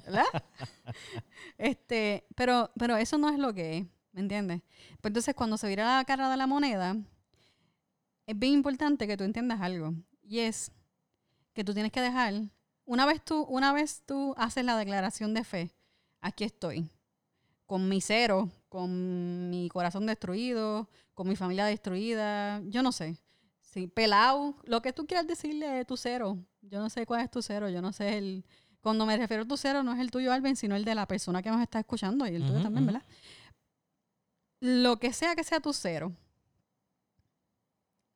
¿Verdad? 0.06 0.26
este, 1.58 2.26
pero, 2.36 2.72
pero 2.78 2.96
eso 2.98 3.18
no 3.18 3.30
es 3.30 3.38
lo 3.38 3.54
que 3.54 3.78
es, 3.80 3.86
¿me 4.14 4.22
entiendes? 4.22 4.62
Pues 5.02 5.10
entonces 5.12 5.36
cuando 5.36 5.58
se 5.58 5.68
vira 5.68 5.98
la 5.98 6.06
cara 6.06 6.30
de 6.30 6.38
la 6.38 6.48
moneda, 6.48 6.96
es 8.26 8.38
bien 8.38 8.54
importante 8.54 9.08
que 9.08 9.18
tú 9.18 9.24
entiendas 9.24 9.62
algo. 9.62 9.94
Y 10.24 10.40
es 10.40 10.72
que 11.54 11.64
tú 11.64 11.74
tienes 11.74 11.92
que 11.92 12.02
dejar, 12.02 12.34
una 12.86 13.06
vez 13.06 13.24
tú, 13.24 13.44
una 13.44 13.74
vez 13.74 14.04
tú 14.06 14.34
haces 14.38 14.64
la 14.64 14.78
declaración 14.78 15.34
de 15.34 15.44
fe, 15.44 15.72
aquí 16.22 16.44
estoy, 16.44 16.90
con 17.66 17.90
mi 17.90 18.02
cero, 18.02 18.50
con 18.70 19.50
mi 19.50 19.70
corazón 19.70 20.06
destruido, 20.06 20.90
con 21.14 21.28
mi 21.28 21.36
familia 21.36 21.66
destruida, 21.66 22.62
yo 22.66 22.84
no 22.84 22.92
sé. 22.92 23.18
Sí, 23.62 23.88
pelado, 23.88 24.56
lo 24.66 24.82
que 24.82 24.92
tú 24.92 25.06
quieras 25.06 25.28
decirle 25.28 25.68
de 25.68 25.86
tu 25.86 25.96
cero. 25.96 26.38
Yo 26.62 26.80
no 26.80 26.90
sé 26.90 27.06
cuál 27.06 27.22
es 27.22 27.32
tu 27.32 27.42
cero, 27.42 27.70
yo 27.70 27.82
no 27.82 27.94
sé 27.94 28.18
el... 28.18 28.46
Cuando 28.82 29.06
me 29.06 29.16
refiero 29.16 29.44
a 29.44 29.48
tu 29.48 29.58
cero, 29.58 29.84
no 29.84 29.94
es 29.94 30.00
el 30.00 30.10
tuyo, 30.10 30.34
Alvin, 30.34 30.56
sino 30.56 30.76
el 30.76 30.84
de 30.84 30.96
la 30.96 31.06
persona 31.06 31.42
que 31.42 31.52
nos 31.52 31.62
está 31.62 31.80
escuchando 31.80 32.26
y 32.26 32.36
el 32.36 32.42
tuyo 32.42 32.56
Ujú, 32.56 32.64
también, 32.64 32.86
ujú. 32.86 32.94
¿verdad? 32.94 33.08
Lo 34.60 34.98
que 35.00 35.14
sea 35.14 35.36
que 35.36 35.44
sea 35.44 35.60
tu 35.60 35.72
cero, 35.72 36.12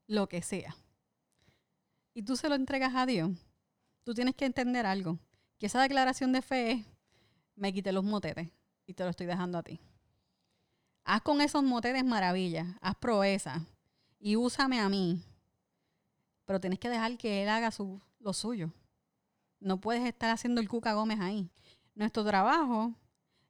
lo 0.08 0.28
que 0.28 0.42
sea, 0.42 0.76
y 2.18 2.24
tú 2.24 2.38
se 2.38 2.48
lo 2.48 2.56
entregas 2.56 2.96
a 2.96 3.06
Dios, 3.06 3.30
tú 4.06 4.14
tienes 4.14 4.36
que 4.36 4.46
entender 4.46 4.86
algo, 4.86 5.20
que 5.60 5.66
esa 5.66 5.82
declaración 5.82 6.32
de 6.32 6.42
fe 6.42 6.72
es, 6.72 6.86
me 7.56 7.74
quité 7.74 7.92
los 7.92 8.06
motetes 8.06 8.50
y 8.86 8.94
te 8.94 9.04
lo 9.04 9.10
estoy 9.10 9.26
dejando 9.26 9.58
a 9.58 9.64
ti. 9.64 9.82
Haz 11.04 11.22
con 11.22 11.42
esos 11.42 11.62
motetes 11.62 12.06
maravillas, 12.06 12.68
haz 12.82 12.96
proezas 12.96 13.62
y 14.18 14.38
úsame 14.38 14.80
a 14.80 14.88
mí. 14.88 15.22
Pero 16.46 16.62
tienes 16.62 16.80
que 16.80 16.90
dejar 16.90 17.18
que 17.18 17.44
él 17.44 17.50
haga 17.50 17.70
su, 17.72 18.02
lo 18.20 18.34
suyo. 18.34 18.72
No 19.60 19.82
puedes 19.82 20.06
estar 20.06 20.30
haciendo 20.30 20.62
el 20.62 20.70
Cuca 20.70 20.94
Gómez 20.94 21.20
ahí. 21.20 21.50
Nuestro 21.96 22.24
trabajo 22.24 22.94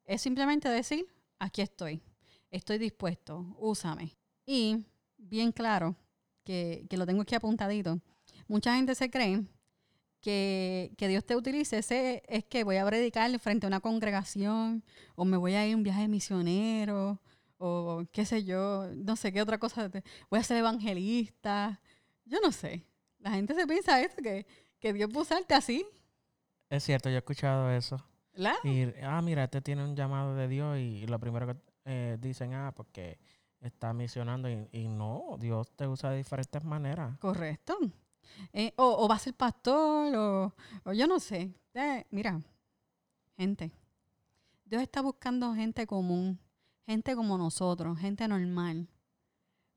es 0.06 0.22
simplemente 0.22 0.70
decir, 0.70 1.06
aquí 1.38 1.62
estoy, 1.62 2.02
estoy 2.50 2.80
dispuesto, 2.80 3.56
úsame. 3.60 4.18
Y 4.46 4.86
bien 5.18 5.52
claro, 5.52 5.96
que, 6.46 6.86
que 6.90 6.98
lo 6.98 7.06
tengo 7.06 7.24
aquí 7.24 7.36
apuntadito, 7.36 8.00
mucha 8.48 8.76
gente 8.76 8.96
se 8.96 9.10
cree 9.10 9.44
que, 10.22 10.94
que 10.98 11.08
Dios 11.08 11.26
te 11.26 11.36
utilice, 11.36 11.78
ese 11.78 12.24
es 12.28 12.46
que 12.46 12.64
voy 12.64 12.78
a 12.78 12.86
predicar 12.86 13.38
frente 13.40 13.66
a 13.66 13.70
una 13.70 13.82
congregación, 13.82 14.84
o 15.16 15.26
me 15.26 15.38
voy 15.38 15.56
a 15.56 15.68
ir 15.68 15.74
a 15.74 15.78
un 15.78 15.84
viaje 15.84 16.08
misionero, 16.08 17.20
o 17.58 18.04
qué 18.12 18.26
sé 18.26 18.44
yo, 18.44 18.88
no 18.96 19.16
sé 19.16 19.34
qué 19.34 19.42
otra 19.42 19.58
cosa, 19.58 19.92
voy 20.30 20.40
a 20.40 20.44
ser 20.44 20.58
evangelista, 20.58 21.82
yo 22.24 22.40
no 22.42 22.52
sé. 22.52 22.86
La 23.20 23.32
gente 23.32 23.54
se 23.56 23.68
piensa 23.68 24.02
eso, 24.02 24.18
que, 24.22 24.46
que 24.80 24.94
Dios 24.94 25.14
a 25.14 25.20
usarte 25.20 25.54
así, 25.54 25.86
Es 26.70 26.84
cierto, 26.84 27.10
yo 27.10 27.16
he 27.16 27.20
escuchado 27.20 27.70
eso. 27.72 28.04
Y, 28.64 28.86
ah, 29.02 29.22
mira, 29.22 29.46
este 29.46 29.62
tiene 29.62 29.84
un 29.84 29.96
llamado 29.96 30.36
de 30.36 30.48
Dios 30.48 30.78
y 30.78 31.06
lo 31.08 31.20
primero 31.20 31.48
que 31.48 31.56
eh, 31.86 32.18
dicen, 32.20 32.54
ah, 32.54 32.74
porque 32.76 33.18
está 33.68 33.94
misionando 33.94 34.50
y, 34.50 34.88
no, 34.88 35.38
Dios 35.40 35.72
te 35.76 35.88
usa 35.88 36.12
de 36.12 36.18
diferentes 36.18 36.64
maneras. 36.64 37.18
Correcto. 37.20 37.78
Eh, 38.54 38.74
o, 38.78 39.04
o 39.04 39.08
va 39.08 39.16
a 39.16 39.20
ser 39.20 39.34
pastor, 39.34 40.16
o, 40.16 40.54
o 40.84 40.94
yo 40.94 41.08
no 41.08 41.20
sé. 41.20 41.54
Eh, 41.74 42.06
mira, 42.12 42.42
gente, 43.38 43.72
Dios 44.66 44.82
está 44.82 45.02
buscando 45.02 45.54
gente 45.54 45.86
común, 45.86 46.40
gente 46.86 47.16
como 47.16 47.38
nosotros, 47.38 48.00
gente 48.00 48.28
normal, 48.28 48.88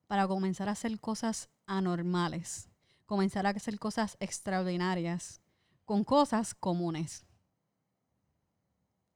para 0.07 0.27
comenzar 0.27 0.69
a 0.69 0.73
hacer 0.73 0.99
cosas 0.99 1.49
anormales, 1.67 2.69
comenzar 3.07 3.47
a 3.47 3.51
hacer 3.51 3.79
cosas 3.79 4.17
extraordinarias, 4.19 5.41
con 5.85 6.05
cosas 6.05 6.55
comunes. 6.55 7.28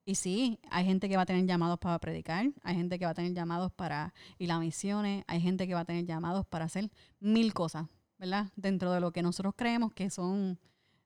Y 0.04 0.16
sí, 0.16 0.58
hay 0.70 0.84
gente 0.84 1.08
que 1.08 1.16
va 1.16 1.22
a 1.22 1.26
tener 1.26 1.46
llamados 1.46 1.78
para 1.78 1.98
predicar, 1.98 2.50
hay 2.62 2.74
gente 2.74 2.98
que 2.98 3.04
va 3.04 3.12
a 3.12 3.14
tener 3.14 3.32
llamados 3.34 3.70
para 3.72 4.12
ir 4.38 4.50
a 4.50 4.58
misiones, 4.58 5.24
hay 5.28 5.40
gente 5.40 5.68
que 5.68 5.74
va 5.74 5.80
a 5.80 5.84
tener 5.84 6.04
llamados 6.04 6.44
para 6.46 6.64
hacer 6.64 6.90
mil 7.20 7.54
cosas, 7.54 7.86
¿verdad? 8.18 8.50
Dentro 8.56 8.92
de 8.92 9.00
lo 9.00 9.12
que 9.12 9.22
nosotros 9.22 9.54
creemos 9.56 9.92
que 9.92 10.10
son 10.10 10.58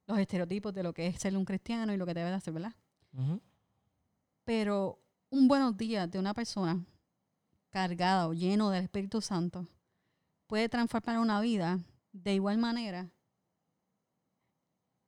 los 0.06 0.18
estereotipos 0.18 0.72
de 0.72 0.82
lo 0.82 0.94
que 0.94 1.08
es 1.08 1.20
ser 1.20 1.36
un 1.36 1.44
cristiano 1.44 1.92
y 1.92 1.98
lo 1.98 2.06
que 2.06 2.14
debe 2.14 2.30
de 2.30 2.36
hacer, 2.36 2.54
¿verdad? 2.54 2.74
Pero 4.44 4.98
un 5.28 5.46
buenos 5.46 5.76
días 5.76 6.10
de 6.10 6.18
una 6.18 6.32
persona 6.32 6.82
cargada 7.70 8.28
o 8.28 8.32
lleno 8.32 8.70
del 8.70 8.84
Espíritu 8.84 9.20
Santo 9.20 9.66
puede 10.46 10.70
transformar 10.70 11.18
una 11.18 11.40
vida 11.40 11.80
de 12.12 12.34
igual 12.34 12.56
manera 12.56 13.10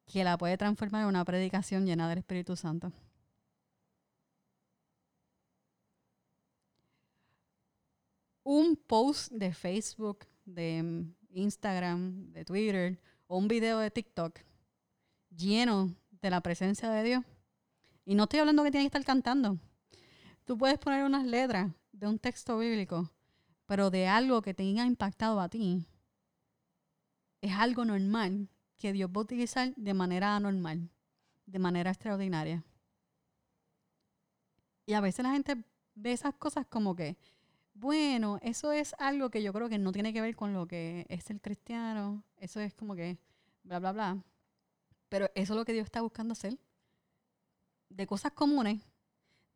que 0.04 0.24
la 0.24 0.36
puede 0.36 0.58
transformar 0.58 1.02
en 1.02 1.08
una 1.08 1.24
predicación 1.24 1.86
llena 1.86 2.08
del 2.08 2.18
Espíritu 2.18 2.56
Santo. 2.56 2.92
Un 8.50 8.76
post 8.76 9.30
de 9.30 9.52
Facebook, 9.52 10.24
de 10.46 11.04
Instagram, 11.28 12.32
de 12.32 12.46
Twitter 12.46 12.98
o 13.26 13.36
un 13.36 13.46
video 13.46 13.78
de 13.78 13.90
TikTok 13.90 14.40
lleno 15.28 15.94
de 16.22 16.30
la 16.30 16.40
presencia 16.40 16.88
de 16.88 17.02
Dios. 17.02 17.24
Y 18.06 18.14
no 18.14 18.22
estoy 18.22 18.38
hablando 18.40 18.64
que 18.64 18.70
tienes 18.70 18.84
que 18.84 18.96
estar 18.96 19.04
cantando. 19.04 19.58
Tú 20.46 20.56
puedes 20.56 20.78
poner 20.78 21.04
unas 21.04 21.26
letras 21.26 21.70
de 21.92 22.06
un 22.06 22.18
texto 22.18 22.56
bíblico, 22.56 23.10
pero 23.66 23.90
de 23.90 24.08
algo 24.08 24.40
que 24.40 24.54
te 24.54 24.62
haya 24.62 24.86
impactado 24.86 25.40
a 25.40 25.50
ti. 25.50 25.84
Es 27.42 27.52
algo 27.52 27.84
normal 27.84 28.48
que 28.78 28.94
Dios 28.94 29.10
va 29.10 29.20
a 29.20 29.24
utilizar 29.24 29.74
de 29.74 29.92
manera 29.92 30.34
anormal. 30.34 30.88
de 31.44 31.58
manera 31.58 31.90
extraordinaria. 31.90 32.64
Y 34.86 34.94
a 34.94 35.02
veces 35.02 35.22
la 35.22 35.32
gente 35.32 35.62
ve 35.94 36.12
esas 36.12 36.32
cosas 36.32 36.66
como 36.66 36.96
que, 36.96 37.18
bueno, 37.78 38.38
eso 38.42 38.72
es 38.72 38.94
algo 38.98 39.30
que 39.30 39.42
yo 39.42 39.52
creo 39.52 39.68
que 39.68 39.78
no 39.78 39.92
tiene 39.92 40.12
que 40.12 40.20
ver 40.20 40.34
con 40.34 40.52
lo 40.52 40.66
que 40.66 41.06
es 41.08 41.30
el 41.30 41.40
cristiano, 41.40 42.24
eso 42.36 42.60
es 42.60 42.74
como 42.74 42.96
que, 42.96 43.18
bla, 43.62 43.78
bla, 43.78 43.92
bla. 43.92 44.24
Pero 45.08 45.26
eso 45.34 45.52
es 45.52 45.58
lo 45.58 45.64
que 45.64 45.72
Dios 45.72 45.84
está 45.84 46.00
buscando 46.00 46.32
hacer. 46.32 46.58
De 47.88 48.06
cosas 48.06 48.32
comunes, 48.32 48.82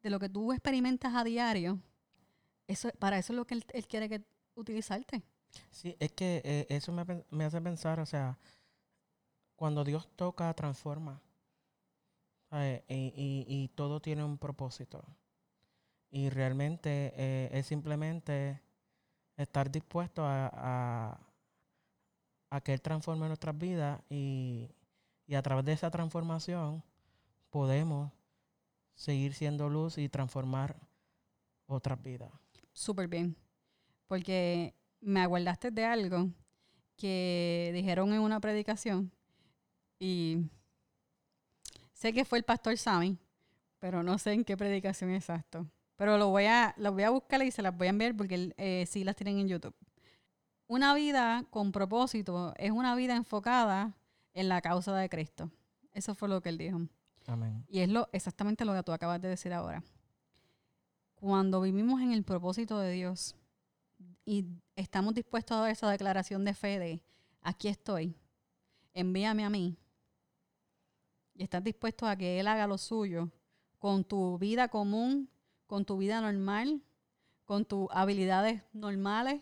de 0.03 0.11
lo 0.11 0.21
que 0.21 0.29
tú 0.29 0.53
experimentas 0.53 1.15
a 1.15 1.25
diario, 1.25 1.81
eso, 2.67 2.91
para 2.99 3.19
eso 3.19 3.33
es 3.33 3.37
lo 3.37 3.45
que 3.45 3.55
Él, 3.55 3.87
quiere 3.87 4.09
que, 4.09 4.23
utilizarte. 4.55 5.23
Sí, 5.71 5.97
es 5.99 6.13
que 6.13 6.41
eh, 6.45 6.67
eso 6.69 6.93
me, 6.93 7.05
me, 7.31 7.45
hace 7.45 7.61
pensar, 7.61 7.99
o 8.01 8.07
sea, 8.07 8.39
cuando 9.57 9.85
Dios 9.85 10.09
toca, 10.17 10.53
transforma. 10.55 11.21
Y, 12.89 13.45
y, 13.49 13.69
todo 13.75 14.01
tiene 14.01 14.23
un 14.23 14.37
propósito. 14.37 15.03
Y 16.12 16.29
realmente 16.29 17.12
eh, 17.16 17.48
es 17.53 17.66
simplemente 17.66 18.61
estar 19.37 19.70
dispuesto 19.70 20.22
a, 20.25 21.18
a, 22.51 22.61
que 22.61 22.75
Él 22.75 22.81
transforme 22.81 23.27
nuestras 23.27 23.59
vidas 23.59 24.01
y, 24.09 24.70
y 25.27 25.35
a 25.35 25.42
través 25.42 25.64
de 25.64 25.72
esa 25.72 25.90
transformación 25.90 26.85
podemos 27.51 28.12
seguir 28.94 29.35
siendo 29.35 29.68
luz 29.68 29.98
y 29.98 30.09
transformar 30.09 30.77
otras 31.66 32.01
vidas. 32.01 32.31
Súper 32.72 33.09
bien. 33.09 33.35
Porque 34.07 34.75
me 35.01 35.20
aguardaste 35.20 35.70
de 35.70 35.85
algo 35.85 36.29
que 36.96 37.70
dijeron 37.75 38.12
en 38.12 38.20
una 38.20 38.40
predicación 38.40 39.11
y 39.98 40.38
sé 41.92 42.12
que 42.12 42.25
fue 42.25 42.38
el 42.38 42.44
pastor 42.44 42.77
Sammy, 42.77 43.18
pero 43.79 44.03
no 44.03 44.18
sé 44.18 44.33
en 44.33 44.44
qué 44.44 44.57
predicación 44.57 45.11
exacto. 45.11 45.66
Pero 46.03 46.19
lo 46.19 46.31
voy 46.31 46.47
a, 46.47 46.75
lo 46.79 46.91
voy 46.91 47.05
a 47.05 47.11
buscar 47.11 47.41
y 47.45 47.53
se 47.53 47.62
las 47.62 47.79
voy 47.79 47.87
a 47.87 47.91
enviar 47.91 48.17
porque 48.17 48.53
eh, 48.57 48.87
sí 48.88 49.05
las 49.05 49.15
tienen 49.15 49.38
en 49.38 49.47
YouTube. 49.47 49.73
Una 50.67 50.95
vida 50.95 51.45
con 51.49 51.71
propósito 51.71 52.53
es 52.57 52.73
una 52.73 52.97
vida 52.97 53.15
enfocada 53.15 53.95
en 54.35 54.49
la 54.49 54.61
causa 54.61 54.97
de 54.97 55.09
Cristo. 55.09 55.49
Eso 55.93 56.17
fue 56.17 56.29
lo 56.29 56.41
que 56.41 56.49
él 56.49 56.59
dijo. 56.59 56.81
Amén. 57.29 57.65
Y 57.69 57.79
es 57.79 57.88
lo, 57.88 58.09
exactamente 58.11 58.65
lo 58.65 58.75
que 58.75 58.83
tú 58.83 58.91
acabas 58.91 59.23
de 59.23 59.29
decir 59.29 59.53
ahora. 59.53 59.85
Cuando 61.15 61.61
vivimos 61.61 62.03
en 62.03 62.11
el 62.11 62.25
propósito 62.25 62.81
de 62.81 62.91
Dios 62.91 63.37
y 64.25 64.45
estamos 64.75 65.15
dispuestos 65.15 65.57
a 65.57 65.61
dar 65.61 65.71
esa 65.71 65.88
declaración 65.88 66.45
de 66.45 66.55
fe 66.55 66.81
de 66.81 67.05
aquí 67.43 67.69
estoy, 67.69 68.12
envíame 68.93 69.45
a 69.45 69.51
mí, 69.51 69.77
y 71.37 71.45
estás 71.45 71.62
dispuesto 71.62 72.09
a 72.09 72.17
que 72.17 72.41
Él 72.41 72.49
haga 72.49 72.67
lo 72.67 72.77
suyo 72.77 73.31
con 73.79 74.03
tu 74.03 74.37
vida 74.37 74.67
común, 74.67 75.29
con 75.73 75.87
tu 75.87 75.97
vida 75.97 76.21
normal, 76.21 76.83
con 77.47 77.65
tus 77.65 77.89
habilidades 77.93 78.63
normales, 78.75 79.41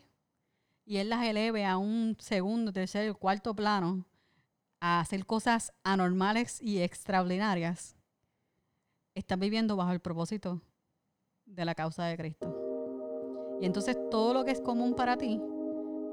y 0.86 0.98
Él 0.98 1.08
las 1.08 1.26
eleve 1.26 1.66
a 1.66 1.76
un 1.76 2.16
segundo, 2.20 2.72
tercer, 2.72 3.12
cuarto 3.14 3.52
plano, 3.52 4.06
a 4.78 5.00
hacer 5.00 5.26
cosas 5.26 5.72
anormales 5.82 6.62
y 6.62 6.82
extraordinarias, 6.82 7.96
estás 9.16 9.40
viviendo 9.40 9.74
bajo 9.74 9.90
el 9.90 9.98
propósito 9.98 10.60
de 11.46 11.64
la 11.64 11.74
causa 11.74 12.04
de 12.04 12.16
Cristo. 12.16 13.58
Y 13.60 13.66
entonces 13.66 13.98
todo 14.08 14.32
lo 14.32 14.44
que 14.44 14.52
es 14.52 14.60
común 14.60 14.94
para 14.94 15.16
ti 15.16 15.40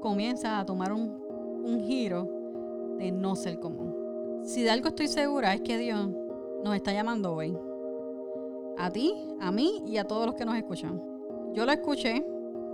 comienza 0.02 0.58
a 0.58 0.66
tomar 0.66 0.92
un, 0.92 1.10
un 1.64 1.86
giro 1.86 2.96
de 2.98 3.12
no 3.12 3.36
ser 3.36 3.60
común. 3.60 4.42
Si 4.44 4.64
de 4.64 4.70
algo 4.70 4.88
estoy 4.88 5.06
segura 5.06 5.54
es 5.54 5.60
que 5.60 5.78
Dios 5.78 6.08
nos 6.64 6.74
está 6.74 6.92
llamando 6.92 7.34
hoy. 7.34 7.56
A 8.78 8.90
ti, 8.90 9.12
a 9.40 9.50
mí 9.50 9.82
y 9.86 9.96
a 9.96 10.04
todos 10.04 10.26
los 10.26 10.34
que 10.36 10.44
nos 10.44 10.56
escuchan. 10.56 11.02
Yo 11.52 11.66
lo 11.66 11.72
escuché 11.72 12.24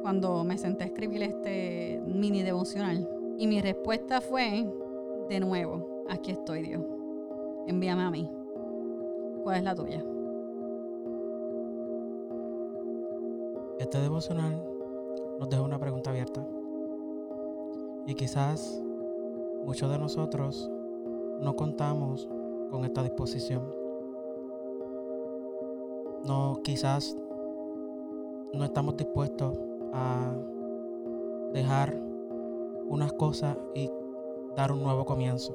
cuando 0.03 0.45
me 0.45 0.59
senté 0.59 0.85
a 0.85 0.87
escribir 0.89 1.23
este 1.23 2.03
mini 2.07 2.43
devocional. 2.43 3.09
Y 3.39 3.47
mi 3.47 3.61
respuesta 3.61 4.21
fue, 4.21 4.71
de 5.31 5.41
nuevo, 5.41 6.05
aquí 6.11 6.33
estoy 6.33 6.63
Dios. 6.63 6.83
Envíame 7.67 8.03
a 8.03 8.11
mí. 8.11 8.31
¿Cuál 9.43 9.57
es 9.57 9.65
la 9.65 9.75
tuya? 9.75 10.05
Este 13.79 13.99
devocional 13.99 14.63
nos 15.39 15.49
deja 15.49 15.63
una 15.63 15.79
pregunta 15.79 16.11
abierta. 16.11 16.47
Y 18.07 18.15
quizás 18.15 18.83
muchos 19.65 19.91
de 19.91 19.99
nosotros 19.99 20.71
no 21.41 21.57
contamos 21.57 22.29
con 22.71 22.85
esta 22.85 23.03
disposición. 23.03 23.84
No, 26.25 26.61
quizás 26.63 27.17
no 28.55 28.65
estamos 28.65 28.97
dispuestos 28.97 29.59
a 29.93 30.33
dejar 31.53 32.01
unas 32.89 33.13
cosas 33.13 33.57
y 33.75 33.91
dar 34.57 34.73
un 34.73 34.83
nuevo 34.83 35.05
comienzo. 35.05 35.55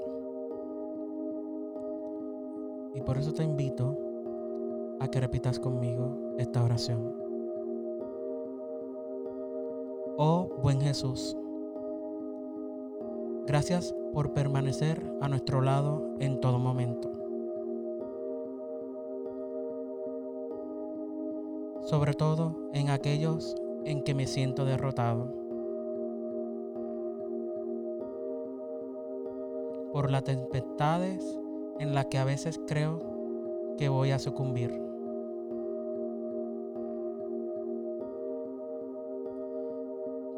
Y 2.94 3.02
por 3.02 3.18
eso 3.18 3.34
te 3.34 3.44
invito 3.44 3.98
a 5.00 5.08
que 5.08 5.20
repitas 5.20 5.60
conmigo 5.60 6.36
esta 6.38 6.64
oración. 6.64 7.16
Oh 10.18 10.50
buen 10.62 10.82
Jesús, 10.82 11.38
gracias 13.48 13.96
por 14.14 14.34
permanecer 14.34 15.02
a 15.22 15.30
nuestro 15.30 15.62
lado 15.62 16.14
en 16.20 16.40
todo 16.42 16.60
momento. 16.60 17.19
Sobre 21.90 22.14
todo 22.14 22.56
en 22.72 22.92
aquellos 22.92 23.56
en 23.84 24.04
que 24.04 24.14
me 24.14 24.28
siento 24.28 24.64
derrotado. 24.64 25.34
Por 29.92 30.12
las 30.12 30.24
tempestades 30.24 31.40
en 31.80 31.96
las 31.96 32.06
que 32.06 32.20
a 32.20 32.26
veces 32.26 32.62
creo 32.68 33.02
que 33.80 33.90
voy 33.90 34.12
a 34.12 34.20
sucumbir. 34.20 34.70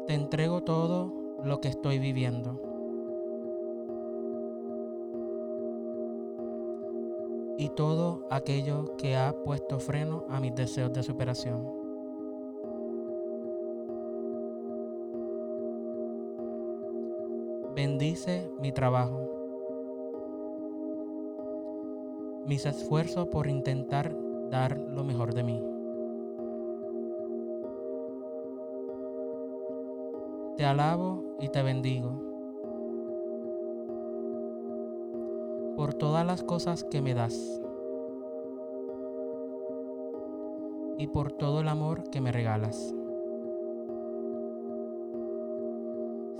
Te 0.06 0.14
entrego 0.14 0.62
todo 0.62 1.12
lo 1.44 1.60
que 1.60 1.68
estoy 1.68 1.98
viviendo. 1.98 2.71
Y 7.62 7.68
todo 7.68 8.26
aquello 8.28 8.96
que 8.96 9.14
ha 9.14 9.32
puesto 9.44 9.78
freno 9.78 10.24
a 10.28 10.40
mis 10.40 10.52
deseos 10.52 10.92
de 10.92 11.04
superación. 11.04 11.64
Bendice 17.76 18.50
mi 18.60 18.72
trabajo, 18.72 19.28
mis 22.46 22.66
esfuerzos 22.66 23.28
por 23.28 23.46
intentar 23.46 24.12
dar 24.50 24.76
lo 24.76 25.04
mejor 25.04 25.32
de 25.32 25.44
mí. 25.44 25.62
Te 30.56 30.64
alabo 30.64 31.36
y 31.38 31.48
te 31.48 31.62
bendigo 31.62 32.31
todas 36.02 36.26
las 36.26 36.42
cosas 36.42 36.82
que 36.82 37.00
me 37.00 37.14
das 37.14 37.62
y 40.98 41.06
por 41.06 41.30
todo 41.30 41.60
el 41.60 41.68
amor 41.68 42.10
que 42.10 42.20
me 42.20 42.32
regalas. 42.32 42.92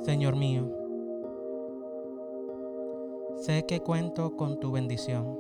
Señor 0.01 0.35
mío, 0.35 0.65
sé 3.37 3.65
que 3.65 3.79
cuento 3.79 4.37
con 4.37 4.59
tu 4.59 4.73
bendición 4.73 5.39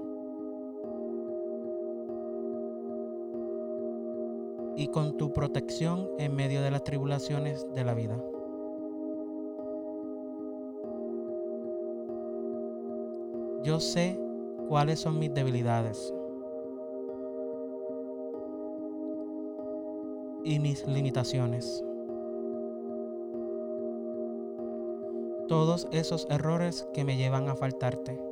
y 4.77 4.87
con 4.87 5.17
tu 5.17 5.33
protección 5.33 6.09
en 6.21 6.37
medio 6.37 6.63
de 6.63 6.71
las 6.71 6.85
tribulaciones 6.85 7.67
de 7.75 7.83
la 7.83 7.95
vida. 7.95 8.23
Yo 13.73 13.81
sé 13.81 14.21
cuáles 14.69 15.01
son 15.01 15.19
mis 15.19 15.33
debilidades 15.33 16.13
y 20.45 20.59
mis 20.59 20.87
limitaciones. 20.87 21.83
Todos 25.49 25.89
esos 25.91 26.27
errores 26.29 26.87
que 26.93 27.03
me 27.05 27.17
llevan 27.17 27.49
a 27.49 27.57
faltarte. 27.57 28.23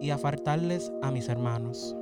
Y 0.00 0.08
a 0.08 0.16
faltarles 0.16 0.94
a 1.02 1.10
mis 1.10 1.28
hermanos. 1.28 1.94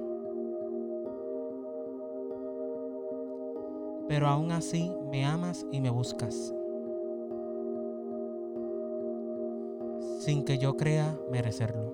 Pero 4.07 4.29
aún 4.29 4.53
así 4.53 4.93
me 5.11 5.25
amas 5.25 5.67
y 5.73 5.81
me 5.81 5.91
buscas. 5.91 6.55
Sin 10.25 10.43
que 10.43 10.57
yo 10.57 10.75
crea 10.75 11.19
merecerlo. 11.31 11.93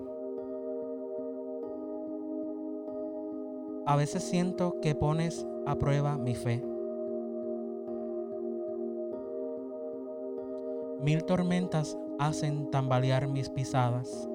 A 3.85 3.97
veces 3.97 4.23
siento 4.23 4.79
que 4.79 4.95
pones 4.95 5.45
a 5.65 5.75
prueba 5.75 6.17
mi 6.17 6.33
fe. 6.33 6.63
Mil 11.01 11.25
tormentas 11.25 11.97
hacen 12.19 12.71
tambalear 12.71 13.27
mis 13.27 13.49
pisadas, 13.49 14.29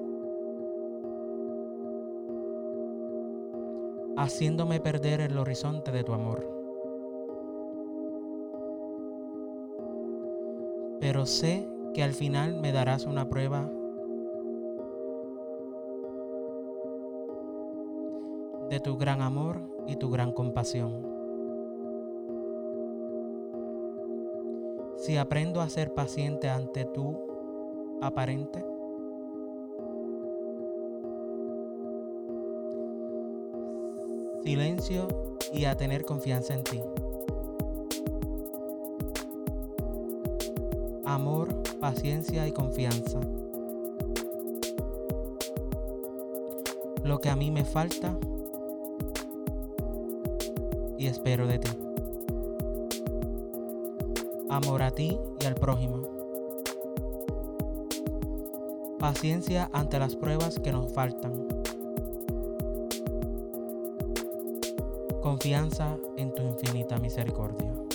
haciéndome 4.15 4.79
perder 4.79 5.21
el 5.21 5.39
horizonte 5.39 5.91
de 5.91 6.03
tu 6.03 6.13
amor. 6.13 6.47
Pero 10.99 11.25
sé 11.25 11.67
que 11.95 12.03
al 12.03 12.13
final 12.13 12.61
me 12.61 12.71
darás 12.71 13.05
una 13.05 13.27
prueba 13.27 13.71
de 18.69 18.79
tu 18.79 18.97
gran 18.97 19.21
amor 19.21 19.61
y 19.87 19.95
tu 19.95 20.09
gran 20.09 20.31
compasión. 20.31 21.05
Si 24.97 25.15
aprendo 25.15 25.61
a 25.61 25.69
ser 25.69 25.93
paciente 25.93 26.49
ante 26.49 26.85
tu 26.85 27.17
aparente, 28.01 28.65
silencio 34.43 35.07
y 35.53 35.65
a 35.65 35.77
tener 35.77 36.03
confianza 36.03 36.53
en 36.53 36.63
ti. 36.63 36.81
Amor, 41.05 41.49
paciencia 41.79 42.47
y 42.47 42.51
confianza. 42.51 43.19
Lo 47.03 47.19
que 47.19 47.29
a 47.29 47.35
mí 47.35 47.51
me 47.51 47.63
falta 47.63 48.17
espero 51.09 51.47
de 51.47 51.59
ti. 51.59 51.69
Amor 54.49 54.81
a 54.81 54.91
ti 54.91 55.17
y 55.41 55.45
al 55.45 55.55
prójimo. 55.55 56.01
Paciencia 58.99 59.69
ante 59.73 59.99
las 59.99 60.15
pruebas 60.15 60.59
que 60.59 60.71
nos 60.71 60.91
faltan. 60.93 61.47
Confianza 65.21 65.97
en 66.17 66.33
tu 66.33 66.43
infinita 66.43 66.97
misericordia. 66.97 67.86